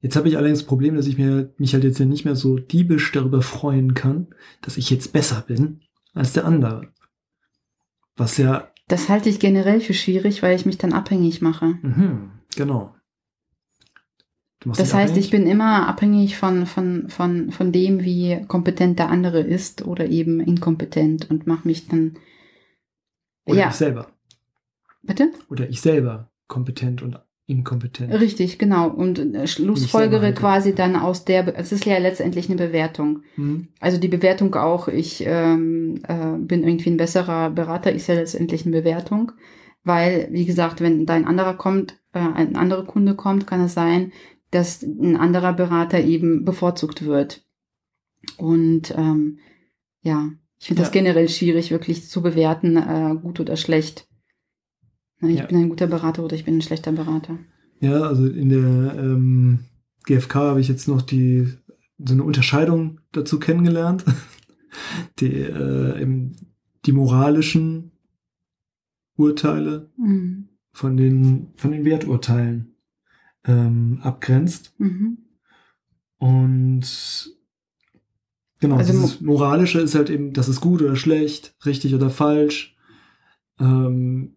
Jetzt 0.00 0.16
habe 0.16 0.28
ich 0.28 0.36
allerdings 0.36 0.60
das 0.60 0.68
Problem, 0.68 0.94
dass 0.94 1.06
ich 1.06 1.18
mir, 1.18 1.52
mich 1.58 1.74
halt 1.74 1.84
jetzt 1.84 1.98
nicht 1.98 2.24
mehr 2.24 2.36
so 2.36 2.58
diebisch 2.58 3.10
darüber 3.12 3.42
freuen 3.42 3.94
kann, 3.94 4.28
dass 4.60 4.76
ich 4.76 4.90
jetzt 4.90 5.12
besser 5.12 5.42
bin 5.46 5.80
als 6.14 6.32
der 6.32 6.44
andere. 6.44 6.92
Was 8.16 8.36
ja. 8.36 8.70
Das 8.88 9.08
halte 9.08 9.28
ich 9.28 9.40
generell 9.40 9.80
für 9.80 9.94
schwierig, 9.94 10.42
weil 10.42 10.54
ich 10.54 10.64
mich 10.64 10.78
dann 10.78 10.92
abhängig 10.92 11.42
mache. 11.42 11.74
Mhm, 11.82 12.30
genau. 12.54 12.94
Das 14.74 14.94
heißt, 14.94 15.12
abhängig? 15.12 15.24
ich 15.24 15.30
bin 15.30 15.46
immer 15.46 15.88
abhängig 15.88 16.36
von, 16.36 16.66
von, 16.66 17.08
von, 17.08 17.50
von 17.50 17.72
dem, 17.72 18.02
wie 18.02 18.44
kompetent 18.48 18.98
der 18.98 19.10
andere 19.10 19.40
ist 19.40 19.86
oder 19.86 20.06
eben 20.08 20.40
inkompetent 20.40 21.30
und 21.30 21.46
mache 21.46 21.66
mich 21.68 21.88
dann. 21.88 22.18
Oder 23.46 23.58
ja. 23.58 23.68
ich 23.68 23.74
selber. 23.74 24.08
Bitte? 25.02 25.30
Oder 25.48 25.68
ich 25.68 25.80
selber 25.80 26.30
kompetent 26.48 27.02
und 27.02 27.20
inkompetent. 27.46 28.12
Richtig, 28.12 28.58
genau. 28.58 28.88
Und 28.88 29.18
äh, 29.18 29.46
Schlussfolgere 29.46 30.32
quasi 30.32 30.74
dann 30.74 30.96
aus 30.96 31.24
der, 31.24 31.56
es 31.56 31.70
ist 31.70 31.84
ja 31.84 31.98
letztendlich 31.98 32.48
eine 32.48 32.56
Bewertung. 32.56 33.22
Hm. 33.36 33.68
Also 33.78 33.98
die 33.98 34.08
Bewertung 34.08 34.54
auch, 34.56 34.88
ich 34.88 35.22
ähm, 35.24 36.00
äh, 36.08 36.38
bin 36.38 36.64
irgendwie 36.64 36.90
ein 36.90 36.96
besserer 36.96 37.50
Berater, 37.50 37.92
ist 37.92 38.08
ja 38.08 38.16
letztendlich 38.16 38.66
eine 38.66 38.76
Bewertung. 38.76 39.32
Weil, 39.84 40.26
wie 40.32 40.44
gesagt, 40.44 40.80
wenn 40.80 41.06
dein 41.06 41.24
anderer 41.24 41.54
kommt, 41.54 42.00
äh, 42.12 42.18
ein 42.18 42.56
anderer 42.56 42.84
Kunde 42.84 43.14
kommt, 43.14 43.46
kann 43.46 43.60
es 43.60 43.74
sein, 43.74 44.10
dass 44.50 44.82
ein 44.82 45.16
anderer 45.16 45.52
Berater 45.52 46.02
eben 46.02 46.44
bevorzugt 46.44 47.04
wird. 47.04 47.44
Und 48.38 48.94
ähm, 48.96 49.38
ja, 50.02 50.30
ich 50.58 50.66
finde 50.66 50.82
ja. 50.82 50.84
das 50.84 50.92
generell 50.92 51.28
schwierig, 51.28 51.70
wirklich 51.70 52.08
zu 52.08 52.22
bewerten, 52.22 52.76
äh, 52.76 53.16
gut 53.20 53.40
oder 53.40 53.56
schlecht. 53.56 54.08
Ich 55.20 55.38
ja. 55.38 55.46
bin 55.46 55.58
ein 55.58 55.68
guter 55.68 55.86
Berater 55.86 56.24
oder 56.24 56.36
ich 56.36 56.44
bin 56.44 56.58
ein 56.58 56.62
schlechter 56.62 56.92
Berater. 56.92 57.38
Ja, 57.80 58.02
also 58.02 58.26
in 58.26 58.48
der 58.48 58.94
ähm, 58.98 59.60
GfK 60.04 60.34
habe 60.34 60.60
ich 60.60 60.68
jetzt 60.68 60.88
noch 60.88 61.02
die 61.02 61.48
so 61.98 62.14
eine 62.14 62.24
Unterscheidung 62.24 63.00
dazu 63.12 63.38
kennengelernt. 63.38 64.04
Die, 65.20 65.32
äh, 65.32 66.02
eben 66.02 66.36
die 66.84 66.92
moralischen 66.92 67.92
Urteile 69.16 69.90
mhm. 69.96 70.50
von, 70.70 70.98
den, 70.98 71.54
von 71.56 71.72
den 71.72 71.86
Werturteilen 71.86 72.75
ähm, 73.46 74.00
abgrenzt. 74.02 74.74
Mhm. 74.78 75.18
Und 76.18 77.30
genau, 78.60 78.76
also, 78.76 78.92
dieses 78.92 79.20
Moralische 79.20 79.80
ist 79.80 79.94
halt 79.94 80.10
eben, 80.10 80.32
das 80.32 80.48
ist 80.48 80.60
gut 80.60 80.82
oder 80.82 80.96
schlecht, 80.96 81.54
richtig 81.64 81.94
oder 81.94 82.10
falsch. 82.10 82.76
Ähm, 83.58 84.36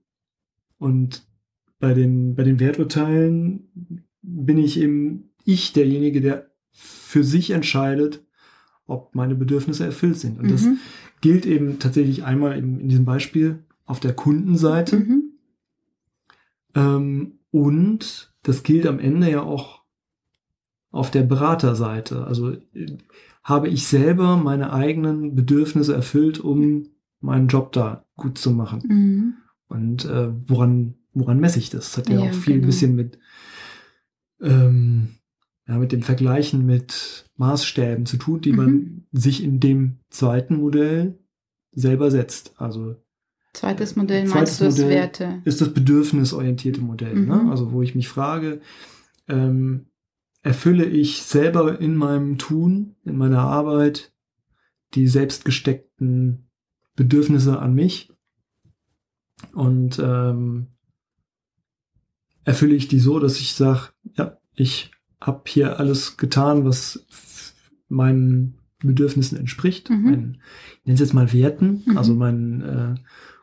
und 0.77 1.27
bei 1.79 1.93
den, 1.93 2.35
bei 2.35 2.43
den 2.43 2.59
Werturteilen 2.59 4.03
bin 4.21 4.57
ich 4.57 4.79
eben 4.79 5.31
ich 5.45 5.73
derjenige, 5.73 6.21
der 6.21 6.51
für 6.71 7.23
sich 7.23 7.51
entscheidet, 7.51 8.23
ob 8.85 9.15
meine 9.15 9.35
Bedürfnisse 9.35 9.85
erfüllt 9.85 10.17
sind. 10.17 10.39
Und 10.39 10.47
mhm. 10.47 10.51
das 10.51 10.67
gilt 11.21 11.45
eben 11.45 11.79
tatsächlich 11.79 12.23
einmal 12.23 12.57
in, 12.57 12.79
in 12.79 12.89
diesem 12.89 13.05
Beispiel 13.05 13.63
auf 13.85 13.99
der 13.99 14.13
Kundenseite. 14.13 14.97
Mhm. 14.99 15.23
Ähm, 16.75 17.39
und 17.51 18.28
das 18.43 18.63
gilt 18.63 18.86
am 18.86 19.00
Ende 19.00 19.29
ja 19.29 19.43
auch 19.43 19.84
auf 20.91 21.12
der 21.12 21.24
Beraterseite. 21.24 22.25
Also 22.25 22.58
habe 23.43 23.67
ich 23.67 23.88
selber 23.88 24.38
meine 24.38 24.74
eigenen 24.74 25.36
Bedürfnisse 25.36 25.93
erfüllt, 25.93 26.39
um 26.39 26.88
meinen 27.19 27.48
Job 27.48 27.72
da 27.72 28.05
gut 28.15 28.38
zu 28.38 28.51
machen. 28.51 28.84
Mhm. 28.88 29.34
Und 29.67 30.05
äh, 30.05 30.29
woran, 30.48 30.96
woran 31.13 31.39
messe 31.39 31.60
ich 31.60 31.69
das? 31.69 31.91
Das 31.91 31.98
hat 31.98 32.10
ja, 32.10 32.24
ja 32.24 32.29
auch 32.29 32.34
viel 32.34 32.55
genau. 32.55 32.65
ein 32.65 32.67
bisschen 32.67 32.96
mit, 32.96 33.19
ähm, 34.41 35.10
ja, 35.67 35.77
mit 35.77 35.91
dem 35.91 36.01
Vergleichen 36.01 36.65
mit 36.65 37.25
Maßstäben 37.36 38.05
zu 38.05 38.17
tun, 38.17 38.41
die 38.41 38.51
mhm. 38.51 38.58
man 38.58 39.05
sich 39.12 39.43
in 39.43 39.60
dem 39.60 40.00
zweiten 40.10 40.58
Modell 40.58 41.19
selber 41.72 42.10
setzt. 42.10 42.60
Also 42.60 42.96
zweites 43.53 43.95
Modell 43.95 44.27
zweites 44.27 44.59
meinst 44.59 44.77
Modell 44.77 44.95
Werte? 44.95 45.41
Ist 45.45 45.61
das 45.61 45.73
bedürfnisorientierte 45.73 46.81
Modell. 46.81 47.15
Ne? 47.15 47.35
Mhm. 47.35 47.45
Ne? 47.45 47.51
Also 47.51 47.71
wo 47.71 47.81
ich 47.81 47.95
mich 47.95 48.07
frage, 48.07 48.61
ähm, 49.27 49.87
erfülle 50.41 50.85
ich 50.85 51.23
selber 51.23 51.79
in 51.79 51.95
meinem 51.95 52.37
Tun, 52.37 52.95
in 53.03 53.17
meiner 53.17 53.41
Arbeit 53.41 54.13
die 54.95 55.07
selbst 55.07 55.45
gesteckten 55.45 56.49
Bedürfnisse 56.95 57.59
an 57.59 57.73
mich 57.75 58.11
und 59.53 59.99
ähm, 59.99 60.67
erfülle 62.43 62.73
ich 62.73 62.87
die 62.87 62.99
so, 62.99 63.19
dass 63.19 63.39
ich 63.39 63.53
sage, 63.53 63.89
ja, 64.15 64.37
ich 64.55 64.91
habe 65.21 65.43
hier 65.47 65.79
alles 65.79 66.17
getan, 66.17 66.65
was 66.65 67.05
meinen 67.87 68.57
Bedürfnissen 68.79 69.37
entspricht. 69.37 69.89
Mhm. 69.89 70.03
Meinen, 70.03 70.41
ich 70.79 70.85
nenne 70.85 70.95
es 70.95 70.99
jetzt 70.99 71.13
mal 71.13 71.31
Werten, 71.33 71.83
mhm. 71.85 71.97
also 71.97 72.15
meinen 72.15 72.61
äh, 72.61 72.95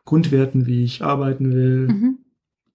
Grundwerten, 0.06 0.66
wie 0.66 0.82
ich 0.82 1.04
arbeiten 1.04 1.52
will, 1.52 1.88
mhm. 1.88 2.18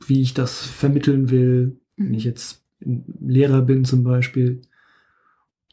wie 0.06 0.22
ich 0.22 0.36
das 0.36 0.62
vermitteln 0.64 1.32
will, 1.32 1.80
wenn 1.98 2.14
ich 2.14 2.24
jetzt 2.24 2.64
Lehrer 2.80 3.62
bin 3.62 3.86
zum 3.86 4.04
Beispiel. 4.04 4.62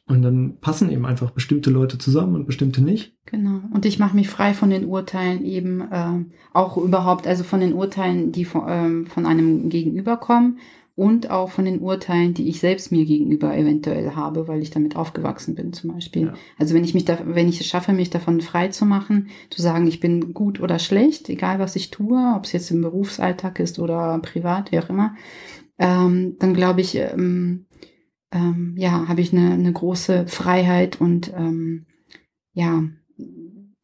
Und 0.07 0.23
dann 0.23 0.59
passen 0.61 0.91
eben 0.91 1.05
einfach 1.05 1.33
bestimmte 1.33 1.69
Leute 1.69 1.99
zusammen 1.99 2.35
und 2.35 2.47
bestimmte 2.47 2.83
nicht. 2.83 3.15
Genau. 3.27 3.61
Und 3.75 3.85
ich 3.85 3.99
mache 3.99 4.17
mich 4.17 4.31
frei 4.31 4.55
von 4.55 4.71
den 4.71 4.87
Urteilen 4.87 5.45
eben 5.45 5.83
äh, 5.93 6.25
auch 6.55 6.79
überhaupt, 6.79 7.27
also 7.27 7.45
von 7.45 7.61
den 7.61 7.75
Urteilen, 7.75 8.33
die 8.33 8.47
von, 8.47 8.65
ähm, 8.69 9.07
von 9.07 9.27
einem 9.27 9.69
Gegenüber 9.69 10.17
kommen 10.17 10.59
und 10.99 11.31
auch 11.31 11.51
von 11.51 11.65
den 11.65 11.79
Urteilen, 11.79 12.35
die 12.35 12.49
ich 12.49 12.59
selbst 12.59 12.91
mir 12.91 13.05
gegenüber 13.05 13.57
eventuell 13.57 14.17
habe, 14.17 14.49
weil 14.49 14.63
ich 14.63 14.71
damit 14.71 14.97
aufgewachsen 14.97 15.55
bin 15.55 15.73
zum 15.73 15.93
Beispiel. 15.93 16.27
Ja. 16.27 16.35
Also 16.59 16.75
wenn 16.75 16.83
ich 16.83 16.93
mich 16.93 17.05
da, 17.05 17.21
wenn 17.25 17.49
ich 17.49 17.61
es 17.61 17.69
schaffe, 17.69 17.93
mich 17.93 18.11
davon 18.11 18.41
frei 18.41 18.67
zu 18.67 18.85
machen, 18.85 19.29
zu 19.49 19.63
sagen, 19.63 19.87
ich 19.87 20.01
bin 20.01 20.35
gut 20.35 20.59
oder 20.59 20.81
schlecht, 20.81 21.29
egal 21.29 21.61
was 21.61 21.77
ich 21.77 21.93
tue, 21.93 22.35
ob 22.37 22.47
es 22.47 22.53
jetzt 22.53 22.73
im 22.73 22.83
Berufsalltag 22.83 23.61
ist 23.61 23.79
oder 23.79 24.19
privat, 24.19 24.73
wie 24.73 24.81
auch 24.81 24.89
immer, 24.89 25.15
ähm, 25.79 26.35
dann 26.41 26.53
glaube 26.53 26.81
ich, 26.81 26.97
ähm, 26.97 27.67
ähm, 28.33 28.75
ja, 28.77 29.07
habe 29.07 29.21
ich 29.21 29.33
eine, 29.33 29.53
eine 29.53 29.73
große 29.73 30.27
Freiheit 30.27 31.01
und 31.01 31.33
ähm, 31.33 31.87
ja, 32.55 32.83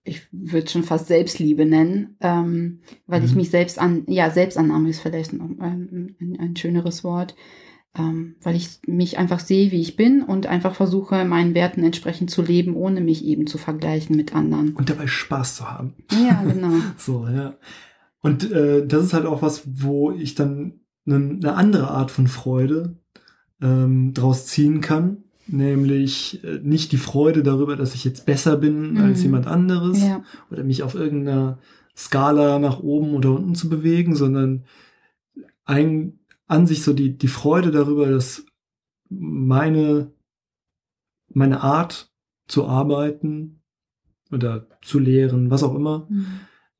ich 0.04 0.28
würde 0.30 0.68
schon 0.68 0.82
fast 0.82 1.08
Selbstliebe 1.08 1.64
nennen, 1.64 2.16
ähm, 2.20 2.80
weil 3.06 3.20
mhm. 3.20 3.26
ich 3.26 3.34
mich 3.34 3.50
selbst 3.50 3.78
an, 3.78 4.04
ja, 4.06 4.30
Selbstannahme 4.30 4.90
ist 4.90 5.00
vielleicht 5.00 5.32
ein, 5.32 5.58
ein, 5.60 6.36
ein 6.38 6.56
schöneres 6.56 7.02
Wort, 7.04 7.34
ähm, 7.96 8.36
weil 8.42 8.54
ich 8.54 8.80
mich 8.86 9.18
einfach 9.18 9.40
sehe, 9.40 9.70
wie 9.70 9.80
ich 9.80 9.96
bin 9.96 10.22
und 10.22 10.46
einfach 10.46 10.74
versuche, 10.74 11.24
meinen 11.24 11.54
Werten 11.54 11.82
entsprechend 11.82 12.30
zu 12.30 12.42
leben, 12.42 12.76
ohne 12.76 13.00
mich 13.00 13.24
eben 13.24 13.46
zu 13.46 13.56
vergleichen 13.56 14.16
mit 14.16 14.34
anderen. 14.34 14.74
Und 14.74 14.90
dabei 14.90 15.06
Spaß 15.06 15.56
zu 15.56 15.70
haben. 15.70 15.94
Ja, 16.10 16.42
genau. 16.46 16.74
so, 16.98 17.26
ja. 17.26 17.54
Und 18.20 18.50
äh, 18.52 18.86
das 18.86 19.04
ist 19.04 19.14
halt 19.14 19.26
auch 19.26 19.42
was, 19.42 19.62
wo 19.66 20.10
ich 20.10 20.34
dann 20.34 20.80
eine, 21.06 21.16
eine 21.16 21.54
andere 21.54 21.88
Art 21.90 22.10
von 22.10 22.26
Freude 22.26 22.98
ähm, 23.62 24.12
draus 24.12 24.46
ziehen 24.46 24.80
kann. 24.80 25.23
Nämlich 25.46 26.42
äh, 26.44 26.60
nicht 26.62 26.92
die 26.92 26.96
Freude 26.96 27.42
darüber, 27.42 27.76
dass 27.76 27.94
ich 27.94 28.04
jetzt 28.04 28.24
besser 28.24 28.56
bin 28.56 28.92
mhm. 28.92 29.00
als 29.00 29.22
jemand 29.22 29.46
anderes 29.46 30.02
ja. 30.02 30.22
oder 30.50 30.64
mich 30.64 30.82
auf 30.82 30.94
irgendeiner 30.94 31.58
Skala 31.96 32.58
nach 32.58 32.80
oben 32.80 33.14
oder 33.14 33.32
unten 33.32 33.54
zu 33.54 33.68
bewegen, 33.68 34.16
sondern 34.16 34.64
ein, 35.64 36.18
an 36.46 36.66
sich 36.66 36.82
so 36.82 36.92
die, 36.92 37.16
die 37.16 37.28
Freude 37.28 37.70
darüber, 37.70 38.10
dass 38.10 38.44
meine, 39.08 40.12
meine 41.28 41.60
Art 41.60 42.10
zu 42.48 42.66
arbeiten 42.66 43.60
oder 44.32 44.66
zu 44.82 44.98
lehren, 44.98 45.50
was 45.50 45.62
auch 45.62 45.74
immer, 45.74 46.08
mhm. 46.10 46.26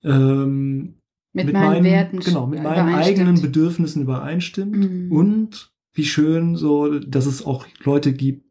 ähm, 0.03 0.95
mit, 1.33 1.47
mit, 1.47 1.55
meinen, 1.55 1.67
meinen 1.67 1.85
Werten 1.85 2.21
genau, 2.21 2.47
mit 2.47 2.63
meinen 2.63 2.95
eigenen 2.95 3.41
Bedürfnissen 3.41 4.03
übereinstimmt 4.03 4.77
mhm. 4.77 5.13
und 5.13 5.73
wie 5.93 6.05
schön 6.05 6.57
so, 6.57 6.99
dass 6.99 7.27
es 7.27 7.45
auch 7.45 7.67
Leute 7.83 8.13
gibt, 8.13 8.45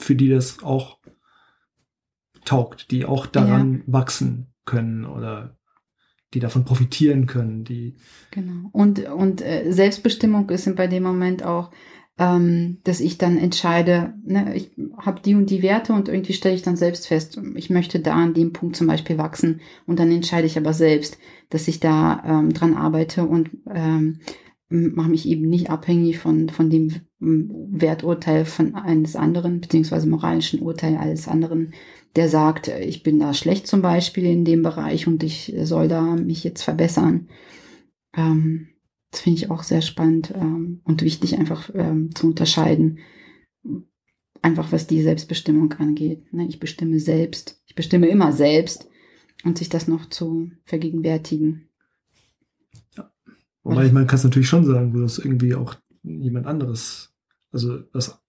für 0.00 0.14
die 0.14 0.28
das 0.28 0.62
auch 0.62 0.98
taugt, 2.44 2.90
die 2.90 3.04
auch 3.04 3.26
daran 3.26 3.78
ja. 3.86 3.92
wachsen 3.92 4.52
können 4.64 5.04
oder 5.04 5.56
die 6.34 6.40
davon 6.40 6.64
profitieren 6.64 7.26
können, 7.26 7.64
die 7.64 7.96
genau 8.30 8.68
und 8.72 9.04
und 9.08 9.42
äh, 9.42 9.70
Selbstbestimmung 9.70 10.48
ist 10.50 10.74
bei 10.76 10.86
dem 10.86 11.02
Moment 11.02 11.44
auch, 11.44 11.70
ähm, 12.18 12.78
dass 12.84 13.00
ich 13.00 13.18
dann 13.18 13.36
entscheide, 13.36 14.14
ne, 14.24 14.54
ich 14.54 14.70
habe 14.98 15.20
die 15.20 15.34
und 15.34 15.50
die 15.50 15.62
Werte 15.62 15.92
und 15.92 16.08
irgendwie 16.08 16.32
stelle 16.32 16.54
ich 16.54 16.62
dann 16.62 16.76
selbst 16.76 17.08
fest, 17.08 17.40
ich 17.56 17.70
möchte 17.70 17.98
da 17.98 18.14
an 18.14 18.34
dem 18.34 18.52
Punkt 18.52 18.76
zum 18.76 18.86
Beispiel 18.86 19.18
wachsen 19.18 19.60
und 19.86 19.98
dann 19.98 20.12
entscheide 20.12 20.46
ich 20.46 20.56
aber 20.56 20.72
selbst, 20.72 21.18
dass 21.48 21.66
ich 21.66 21.80
da 21.80 22.22
ähm, 22.24 22.52
dran 22.52 22.74
arbeite 22.74 23.24
und 23.24 23.50
ähm, 23.72 24.20
mache 24.68 25.10
mich 25.10 25.26
eben 25.26 25.48
nicht 25.48 25.70
abhängig 25.70 26.18
von, 26.18 26.48
von 26.48 26.70
dem 26.70 26.92
Werturteil 27.20 28.46
von 28.46 28.74
eines 28.74 29.14
anderen, 29.14 29.60
beziehungsweise 29.60 30.08
moralischen 30.08 30.60
Urteil 30.60 30.96
eines 30.96 31.28
anderen, 31.28 31.74
der 32.16 32.28
sagt, 32.28 32.68
ich 32.68 33.02
bin 33.02 33.18
da 33.18 33.34
schlecht 33.34 33.66
zum 33.66 33.82
Beispiel 33.82 34.24
in 34.24 34.44
dem 34.44 34.62
Bereich 34.62 35.06
und 35.06 35.22
ich 35.22 35.54
soll 35.62 35.86
da 35.86 36.02
mich 36.16 36.42
jetzt 36.42 36.62
verbessern. 36.62 37.28
Ähm, 38.16 38.68
das 39.10 39.20
finde 39.20 39.38
ich 39.38 39.50
auch 39.50 39.62
sehr 39.62 39.82
spannend 39.82 40.32
ähm, 40.34 40.80
und 40.84 41.02
wichtig 41.02 41.38
einfach 41.38 41.70
ähm, 41.74 42.14
zu 42.14 42.28
unterscheiden. 42.28 43.00
Einfach 44.42 44.72
was 44.72 44.86
die 44.86 45.02
Selbstbestimmung 45.02 45.72
angeht. 45.74 46.32
Ne? 46.32 46.46
Ich 46.48 46.58
bestimme 46.58 46.98
selbst. 46.98 47.62
Ich 47.66 47.74
bestimme 47.74 48.08
immer 48.08 48.32
selbst 48.32 48.88
und 49.44 49.58
sich 49.58 49.68
das 49.68 49.88
noch 49.88 50.08
zu 50.08 50.50
vergegenwärtigen. 50.64 51.68
Ja. 52.96 53.12
Wobei 53.62 53.86
ich, 53.86 53.92
man 53.92 54.06
kann 54.06 54.16
es 54.16 54.24
natürlich 54.24 54.48
schon 54.48 54.64
sagen, 54.64 54.94
wo 54.94 55.00
das 55.00 55.18
irgendwie 55.18 55.54
auch 55.54 55.76
jemand 56.02 56.46
anderes, 56.46 57.09
also 57.52 57.80
was 57.92 58.20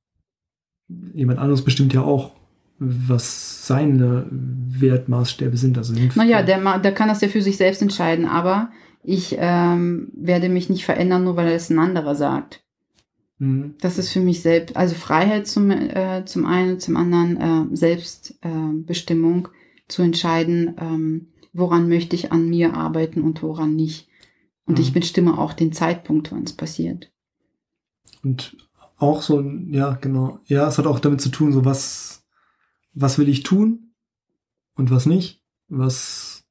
jemand 1.14 1.40
anderes 1.40 1.64
bestimmt 1.64 1.94
ja 1.94 2.02
auch, 2.02 2.32
was 2.80 3.68
seine 3.68 4.26
Wertmaßstäbe 4.32 5.56
sind. 5.56 5.78
Also 5.78 5.94
naja, 6.16 6.42
der, 6.42 6.80
der 6.80 6.94
kann 6.94 7.08
das 7.08 7.22
ja 7.22 7.28
für 7.28 7.42
sich 7.42 7.58
selbst 7.58 7.82
entscheiden, 7.82 8.26
aber 8.26 8.72
ich 9.04 9.36
ähm, 9.38 10.10
werde 10.14 10.50
mich 10.50 10.70
nicht 10.70 10.86
verändern, 10.86 11.24
nur 11.24 11.36
weil 11.36 11.50
es 11.50 11.70
ein 11.70 11.80
anderer 11.80 12.16
sagt. 12.16 12.64
Mhm. 13.38 13.76
Das 13.82 13.98
ist 13.98 14.12
für 14.12 14.20
mich 14.20 14.42
selbst, 14.42 14.76
also 14.76 14.96
Freiheit 14.96 15.48
zum, 15.48 15.72
äh, 15.72 16.24
zum 16.26 16.46
einen, 16.46 16.80
zum 16.80 16.98
anderen 16.98 17.72
äh, 17.72 17.76
Selbstbestimmung 17.76 19.48
äh, 19.48 19.50
zu 19.88 20.02
entscheiden, 20.02 20.76
ähm, 20.80 21.28
woran 21.54 21.90
möchte 21.90 22.16
ich 22.16 22.32
an 22.32 22.50
mir 22.50 22.76
arbeiten 22.76 23.22
und 23.22 23.42
woran 23.44 23.76
nicht. 23.76 24.08
Und 24.66 24.78
mhm. 24.78 24.84
ich 24.84 24.94
bestimme 24.94 25.38
auch 25.38 25.54
den 25.54 25.74
Zeitpunkt, 25.74 26.32
wann 26.32 26.44
es 26.44 26.54
passiert. 26.54 27.12
Und 28.24 28.56
auch 29.02 29.24
so, 29.24 29.42
ja, 29.42 29.96
genau. 29.96 30.40
Ja, 30.46 30.68
es 30.68 30.78
hat 30.78 30.86
auch 30.86 31.00
damit 31.00 31.22
zu 31.22 31.30
tun, 31.30 31.52
so 31.52 31.66
was, 31.66 32.24
was 32.94 33.18
will 33.18 33.30
ich 33.30 33.44
tun 33.44 33.96
und 34.76 34.92
was 34.92 35.06
nicht? 35.08 35.44
Was 35.68 36.46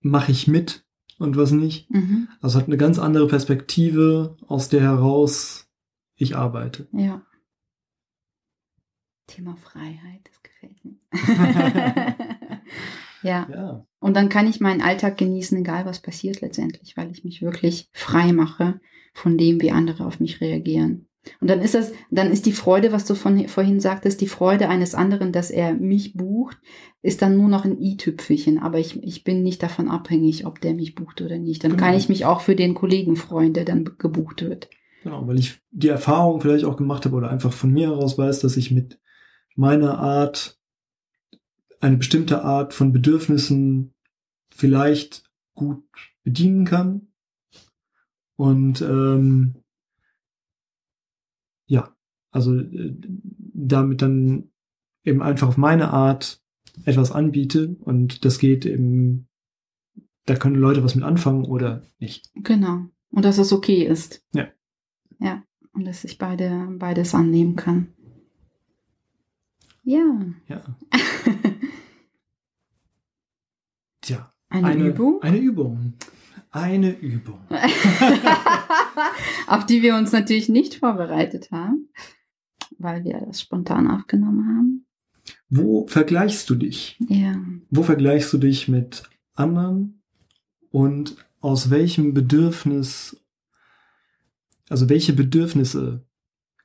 mache 0.00 0.30
ich 0.30 0.46
mit 0.46 0.86
und 1.18 1.36
was 1.36 1.50
nicht? 1.50 1.90
Mhm. 1.90 2.28
Also 2.40 2.58
hat 2.58 2.66
eine 2.66 2.76
ganz 2.76 2.98
andere 2.98 3.26
Perspektive, 3.26 4.36
aus 4.46 4.68
der 4.68 4.82
heraus 4.82 5.68
ich 6.14 6.36
arbeite. 6.36 6.86
Ja. 6.92 7.22
Thema 9.26 9.56
Freiheit, 9.56 10.20
das 10.24 10.42
gefällt 10.42 10.84
mir. 10.84 10.96
ja. 13.22 13.48
ja. 13.50 13.86
Und 13.98 14.14
dann 14.14 14.28
kann 14.28 14.46
ich 14.46 14.60
meinen 14.60 14.80
Alltag 14.80 15.18
genießen, 15.18 15.58
egal 15.58 15.86
was 15.86 16.00
passiert 16.00 16.40
letztendlich, 16.40 16.96
weil 16.96 17.10
ich 17.10 17.24
mich 17.24 17.42
wirklich 17.42 17.88
frei 17.92 18.32
mache 18.32 18.80
von 19.12 19.36
dem, 19.36 19.60
wie 19.60 19.72
andere 19.72 20.06
auf 20.06 20.20
mich 20.20 20.40
reagieren. 20.40 21.09
Und 21.40 21.48
dann 21.50 21.60
ist 21.60 21.74
das, 21.74 21.92
dann 22.10 22.30
ist 22.30 22.46
die 22.46 22.52
Freude, 22.52 22.92
was 22.92 23.04
du 23.04 23.14
von, 23.14 23.46
vorhin 23.48 23.80
sagtest, 23.80 24.20
die 24.20 24.26
Freude 24.26 24.68
eines 24.68 24.94
anderen, 24.94 25.32
dass 25.32 25.50
er 25.50 25.74
mich 25.74 26.14
bucht, 26.14 26.58
ist 27.02 27.22
dann 27.22 27.36
nur 27.36 27.48
noch 27.48 27.64
ein 27.64 27.80
i-Tüpfelchen. 27.80 28.58
Aber 28.58 28.78
ich, 28.78 29.02
ich 29.02 29.22
bin 29.22 29.42
nicht 29.42 29.62
davon 29.62 29.88
abhängig, 29.88 30.46
ob 30.46 30.60
der 30.60 30.74
mich 30.74 30.94
bucht 30.94 31.20
oder 31.20 31.38
nicht. 31.38 31.62
Dann 31.62 31.72
genau. 31.72 31.84
kann 31.84 31.94
ich 31.94 32.08
mich 32.08 32.24
auch 32.24 32.40
für 32.40 32.56
den 32.56 32.74
Kollegen 32.74 33.16
freuen, 33.16 33.52
der 33.52 33.64
dann 33.64 33.84
gebucht 33.98 34.42
wird. 34.42 34.70
Genau, 35.02 35.26
weil 35.26 35.38
ich 35.38 35.60
die 35.70 35.88
Erfahrung 35.88 36.40
vielleicht 36.40 36.64
auch 36.64 36.76
gemacht 36.76 37.04
habe 37.04 37.16
oder 37.16 37.30
einfach 37.30 37.52
von 37.52 37.70
mir 37.70 37.88
heraus 37.88 38.18
weiß, 38.18 38.40
dass 38.40 38.56
ich 38.56 38.70
mit 38.70 38.98
meiner 39.56 39.98
Art, 39.98 40.58
eine 41.80 41.96
bestimmte 41.96 42.44
Art 42.44 42.74
von 42.74 42.92
Bedürfnissen 42.92 43.94
vielleicht 44.50 45.24
gut 45.54 45.84
bedienen 46.22 46.64
kann. 46.64 47.08
Und 48.36 48.80
ähm, 48.82 49.54
ja, 51.70 51.94
also 52.32 52.58
äh, 52.58 52.96
damit 53.54 54.02
dann 54.02 54.50
eben 55.04 55.22
einfach 55.22 55.48
auf 55.48 55.56
meine 55.56 55.92
Art 55.92 56.42
etwas 56.84 57.12
anbiete 57.12 57.76
und 57.80 58.24
das 58.24 58.38
geht 58.38 58.66
eben, 58.66 59.28
da 60.26 60.34
können 60.34 60.56
Leute 60.56 60.82
was 60.82 60.96
mit 60.96 61.04
anfangen 61.04 61.44
oder 61.44 61.82
nicht. 62.00 62.28
Genau. 62.34 62.86
Und 63.10 63.24
dass 63.24 63.38
es 63.38 63.52
okay 63.52 63.84
ist. 63.84 64.24
Ja. 64.34 64.48
Ja. 65.20 65.44
Und 65.72 65.84
dass 65.84 66.02
ich 66.02 66.18
beide, 66.18 66.66
beides 66.78 67.14
annehmen 67.14 67.54
kann. 67.54 67.92
Ja. 69.84 70.26
Ja. 70.48 70.62
Tja. 74.00 74.32
Eine, 74.48 74.66
eine 74.66 74.88
Übung? 74.88 75.22
Eine 75.22 75.38
Übung. 75.38 75.94
Eine 76.50 76.90
Übung. 76.90 77.38
Auf 79.46 79.66
die 79.66 79.82
wir 79.82 79.96
uns 79.96 80.12
natürlich 80.12 80.48
nicht 80.48 80.76
vorbereitet 80.76 81.50
haben, 81.50 81.88
weil 82.78 83.04
wir 83.04 83.20
das 83.26 83.40
spontan 83.40 83.90
aufgenommen 83.90 84.56
haben. 84.56 84.86
Wo 85.48 85.86
vergleichst 85.86 86.48
du 86.50 86.54
dich? 86.54 86.96
Ja. 87.08 87.40
Wo 87.70 87.82
vergleichst 87.82 88.32
du 88.32 88.38
dich 88.38 88.68
mit 88.68 89.04
anderen 89.34 90.02
und 90.70 91.16
aus 91.40 91.70
welchem 91.70 92.14
Bedürfnis, 92.14 93.20
also 94.68 94.88
welche 94.88 95.12
Bedürfnisse 95.12 96.04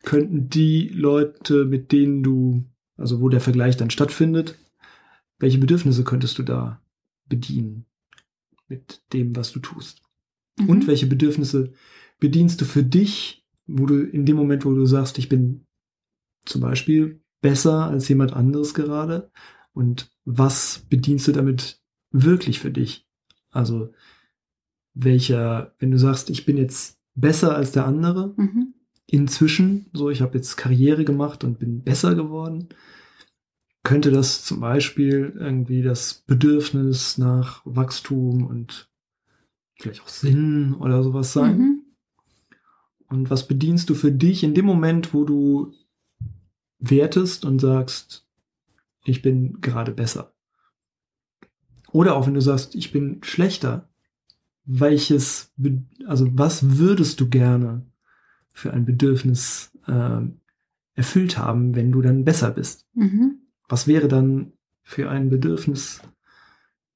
könnten 0.04 0.50
die 0.50 0.90
Leute, 0.90 1.66
mit 1.66 1.92
denen 1.92 2.22
du, 2.22 2.66
also 2.98 3.22
wo 3.22 3.30
der 3.30 3.42
Vergleich 3.42 3.78
dann 3.78 3.90
stattfindet, 3.90 4.60
welche 5.40 5.58
Bedürfnisse 5.58 6.04
könntest 6.04 6.38
du 6.38 6.44
da 6.44 6.82
bedienen? 7.28 7.86
mit 8.68 9.02
dem, 9.14 9.36
was 9.36 9.52
du 9.52 9.60
tust. 9.60 10.02
Mhm. 10.60 10.70
Und 10.70 10.88
welche 10.88 11.08
Bedürfnisse 11.08 11.74
bedienst 12.26 12.60
du 12.60 12.66
für 12.66 12.82
dich, 12.82 13.46
wo 13.68 13.86
du 13.86 14.02
in 14.02 14.26
dem 14.26 14.36
Moment, 14.36 14.66
wo 14.66 14.74
du 14.74 14.88
sagst, 14.88 15.20
ich 15.20 15.30
bin 15.30 15.68
zum 16.44 16.62
Beispiel 16.62 17.22
besser 17.40 17.86
als 17.86 18.10
jemand 18.10 18.34
anderes 18.34 18.74
gerade 18.74 19.30
und 19.74 20.12
was 20.24 20.88
bedienst 20.90 21.28
du 21.28 21.34
damit 21.34 21.84
wirklich 22.10 22.60
für 22.60 22.72
dich? 22.72 23.08
Also 23.52 23.94
welcher, 24.96 25.76
wenn 25.78 25.92
du 25.92 26.00
sagst, 26.00 26.32
ich 26.32 26.48
bin 26.48 26.58
jetzt 26.58 26.98
besser 27.14 27.56
als 27.56 27.74
der 27.74 27.86
andere, 27.86 28.34
mhm. 28.38 28.74
inzwischen, 29.06 29.92
so 29.94 30.10
ich 30.10 30.24
habe 30.24 30.36
jetzt 30.36 30.56
Karriere 30.56 31.06
gemacht 31.06 31.44
und 31.44 31.60
bin 31.60 31.84
besser 31.84 32.16
geworden, 32.16 32.70
könnte 33.84 34.10
das 34.10 34.44
zum 34.44 34.62
Beispiel 34.62 35.32
irgendwie 35.38 35.84
das 35.84 36.24
Bedürfnis 36.26 37.20
nach 37.20 37.62
Wachstum 37.66 38.48
und 38.48 38.90
vielleicht 39.80 40.02
auch 40.02 40.08
Sinn 40.08 40.74
oder 40.74 41.04
sowas 41.04 41.34
sein. 41.34 41.58
Mhm. 41.60 41.75
Und 43.08 43.30
was 43.30 43.48
bedienst 43.48 43.90
du 43.90 43.96
für 43.96 44.12
dich 44.12 44.44
in 44.44 44.54
dem 44.54 44.66
Moment, 44.66 45.14
wo 45.14 45.26
du 45.26 45.74
wertest 46.80 47.46
und 47.46 47.60
sagst, 47.60 48.28
ich 49.04 49.22
bin 49.22 49.62
gerade 49.62 49.92
besser? 49.92 50.34
Oder 51.92 52.16
auch 52.16 52.28
wenn 52.28 52.34
du 52.34 52.42
sagst, 52.42 52.76
ich 52.76 52.92
bin 52.92 53.24
schlechter, 53.24 53.90
welches, 54.66 55.54
also 56.08 56.28
was 56.38 56.78
würdest 56.78 57.20
du 57.22 57.30
gerne 57.30 57.86
für 58.52 58.74
ein 58.74 58.86
Bedürfnis 58.86 59.72
äh, 59.88 60.22
erfüllt 60.96 61.38
haben, 61.38 61.76
wenn 61.76 61.92
du 61.92 62.02
dann 62.02 62.26
besser 62.26 62.52
bist? 62.52 62.88
Mhm 62.94 63.46
was 63.68 63.88
wäre 63.88 64.08
dann 64.08 64.54
für 64.84 65.10
ein 65.10 65.30
Bedürfnis 65.30 66.02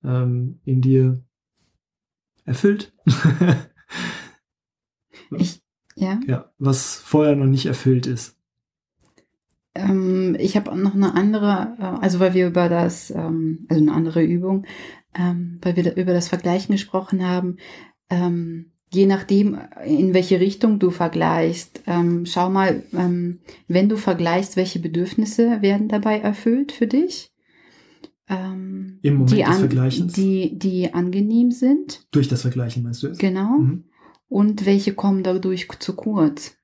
ähm, 0.03 0.59
in 0.65 0.81
dir 0.81 1.23
erfüllt? 2.45 2.93
ich, 5.31 5.61
ja. 5.99 6.19
Ja, 6.27 6.51
was 6.57 6.95
vorher 6.95 7.35
noch 7.35 7.45
nicht 7.45 7.65
erfüllt 7.65 8.07
ist. 8.07 8.37
Ähm, 9.75 10.35
ich 10.39 10.55
habe 10.55 10.75
noch 10.77 10.95
eine 10.95 11.13
andere, 11.13 11.75
äh, 11.79 11.83
also 11.83 12.19
weil 12.19 12.33
wir 12.33 12.47
über 12.47 12.69
das, 12.69 13.11
ähm, 13.11 13.65
also 13.69 13.81
eine 13.81 13.93
andere 13.93 14.23
Übung, 14.23 14.65
ähm, 15.13 15.59
weil 15.61 15.75
wir 15.75 15.83
da 15.83 15.91
über 15.91 16.13
das 16.13 16.27
Vergleichen 16.27 16.73
gesprochen 16.73 17.25
haben. 17.25 17.57
Ähm, 18.09 18.71
je 18.91 19.05
nachdem, 19.05 19.59
in 19.85 20.13
welche 20.13 20.39
Richtung 20.39 20.79
du 20.79 20.89
vergleichst, 20.89 21.83
schau 22.23 22.49
mal, 22.49 22.81
wenn 23.67 23.87
du 23.87 23.97
vergleichst, 23.97 24.55
welche 24.55 24.79
Bedürfnisse 24.79 25.61
werden 25.61 25.89
dabei 25.89 26.17
erfüllt 26.17 26.71
für 26.71 26.87
dich. 26.87 27.31
Im 28.27 28.99
Moment 29.03 29.31
die 29.31 29.43
des 29.43 29.59
Vergleichens? 29.59 30.13
Die, 30.13 30.57
die 30.57 30.91
angenehm 30.91 31.51
sind. 31.51 32.07
Durch 32.09 32.29
das 32.29 32.41
Vergleichen 32.41 32.81
meinst 32.81 33.03
du 33.03 33.07
es? 33.09 33.19
Genau. 33.19 33.59
Mhm. 33.59 33.83
Und 34.29 34.65
welche 34.65 34.93
kommen 34.93 35.23
dadurch 35.23 35.67
zu 35.79 35.95
kurz? 35.95 36.55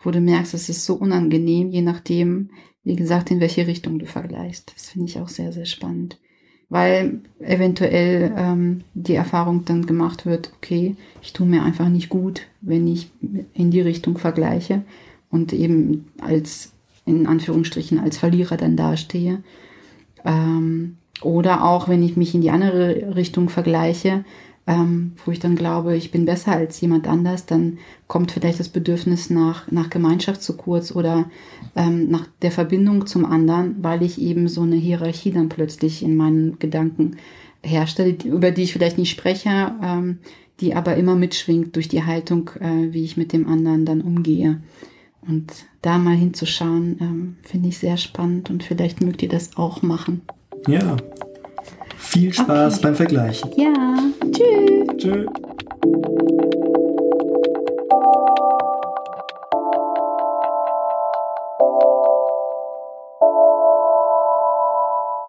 Wo 0.00 0.10
du 0.10 0.20
merkst, 0.20 0.54
es 0.54 0.68
ist 0.68 0.84
so 0.84 0.94
unangenehm, 0.94 1.70
je 1.70 1.82
nachdem, 1.82 2.50
wie 2.84 2.96
gesagt, 2.96 3.30
in 3.30 3.40
welche 3.40 3.66
Richtung 3.66 3.98
du 3.98 4.06
vergleichst. 4.06 4.72
Das 4.74 4.90
finde 4.90 5.08
ich 5.08 5.18
auch 5.18 5.28
sehr, 5.28 5.52
sehr 5.52 5.66
spannend 5.66 6.18
weil 6.72 7.20
eventuell 7.38 8.32
ähm, 8.34 8.80
die 8.94 9.14
Erfahrung 9.14 9.66
dann 9.66 9.84
gemacht 9.84 10.24
wird, 10.24 10.50
okay, 10.56 10.96
ich 11.20 11.34
tue 11.34 11.46
mir 11.46 11.62
einfach 11.62 11.90
nicht 11.90 12.08
gut, 12.08 12.46
wenn 12.62 12.88
ich 12.88 13.10
in 13.52 13.70
die 13.70 13.82
Richtung 13.82 14.16
vergleiche 14.16 14.80
und 15.30 15.52
eben 15.52 16.06
als, 16.18 16.72
in 17.04 17.26
Anführungsstrichen, 17.26 17.98
als 17.98 18.16
Verlierer 18.16 18.56
dann 18.56 18.78
dastehe. 18.78 19.42
Ähm, 20.24 20.96
oder 21.20 21.62
auch, 21.62 21.90
wenn 21.90 22.02
ich 22.02 22.16
mich 22.16 22.34
in 22.34 22.40
die 22.40 22.50
andere 22.50 23.16
Richtung 23.16 23.50
vergleiche, 23.50 24.24
ähm, 24.66 25.12
wo 25.24 25.32
ich 25.32 25.40
dann 25.40 25.56
glaube, 25.56 25.96
ich 25.96 26.12
bin 26.12 26.24
besser 26.24 26.52
als 26.52 26.80
jemand 26.80 27.08
anders, 27.08 27.46
dann 27.46 27.78
kommt 28.06 28.30
vielleicht 28.30 28.60
das 28.60 28.68
Bedürfnis 28.68 29.28
nach, 29.28 29.70
nach 29.70 29.90
Gemeinschaft 29.90 30.42
zu 30.42 30.56
kurz 30.56 30.94
oder 30.94 31.30
ähm, 31.74 32.08
nach 32.10 32.26
der 32.42 32.52
Verbindung 32.52 33.06
zum 33.06 33.24
anderen, 33.24 33.82
weil 33.82 34.02
ich 34.02 34.20
eben 34.20 34.48
so 34.48 34.62
eine 34.62 34.76
Hierarchie 34.76 35.32
dann 35.32 35.48
plötzlich 35.48 36.02
in 36.02 36.16
meinen 36.16 36.58
Gedanken 36.60 37.16
herstelle, 37.64 38.16
über 38.24 38.52
die 38.52 38.62
ich 38.62 38.72
vielleicht 38.72 38.98
nicht 38.98 39.10
spreche, 39.10 39.74
ähm, 39.82 40.18
die 40.60 40.74
aber 40.74 40.96
immer 40.96 41.16
mitschwingt 41.16 41.74
durch 41.74 41.88
die 41.88 42.04
Haltung, 42.04 42.50
äh, 42.60 42.92
wie 42.92 43.04
ich 43.04 43.16
mit 43.16 43.32
dem 43.32 43.48
anderen 43.48 43.84
dann 43.84 44.00
umgehe. 44.00 44.60
Und 45.26 45.52
da 45.82 45.98
mal 45.98 46.16
hinzuschauen, 46.16 46.98
ähm, 47.00 47.36
finde 47.42 47.68
ich 47.68 47.78
sehr 47.78 47.96
spannend 47.96 48.50
und 48.50 48.62
vielleicht 48.62 49.00
mögt 49.00 49.22
ihr 49.22 49.28
das 49.28 49.56
auch 49.56 49.82
machen. 49.82 50.22
Ja. 50.68 50.96
Viel 52.12 52.30
Spaß 52.30 52.74
okay. 52.74 52.82
beim 52.82 52.94
Vergleichen. 52.94 53.50
Ja. 53.56 53.72
Tschüss. 54.30 54.96
Tschüss. 54.98 55.26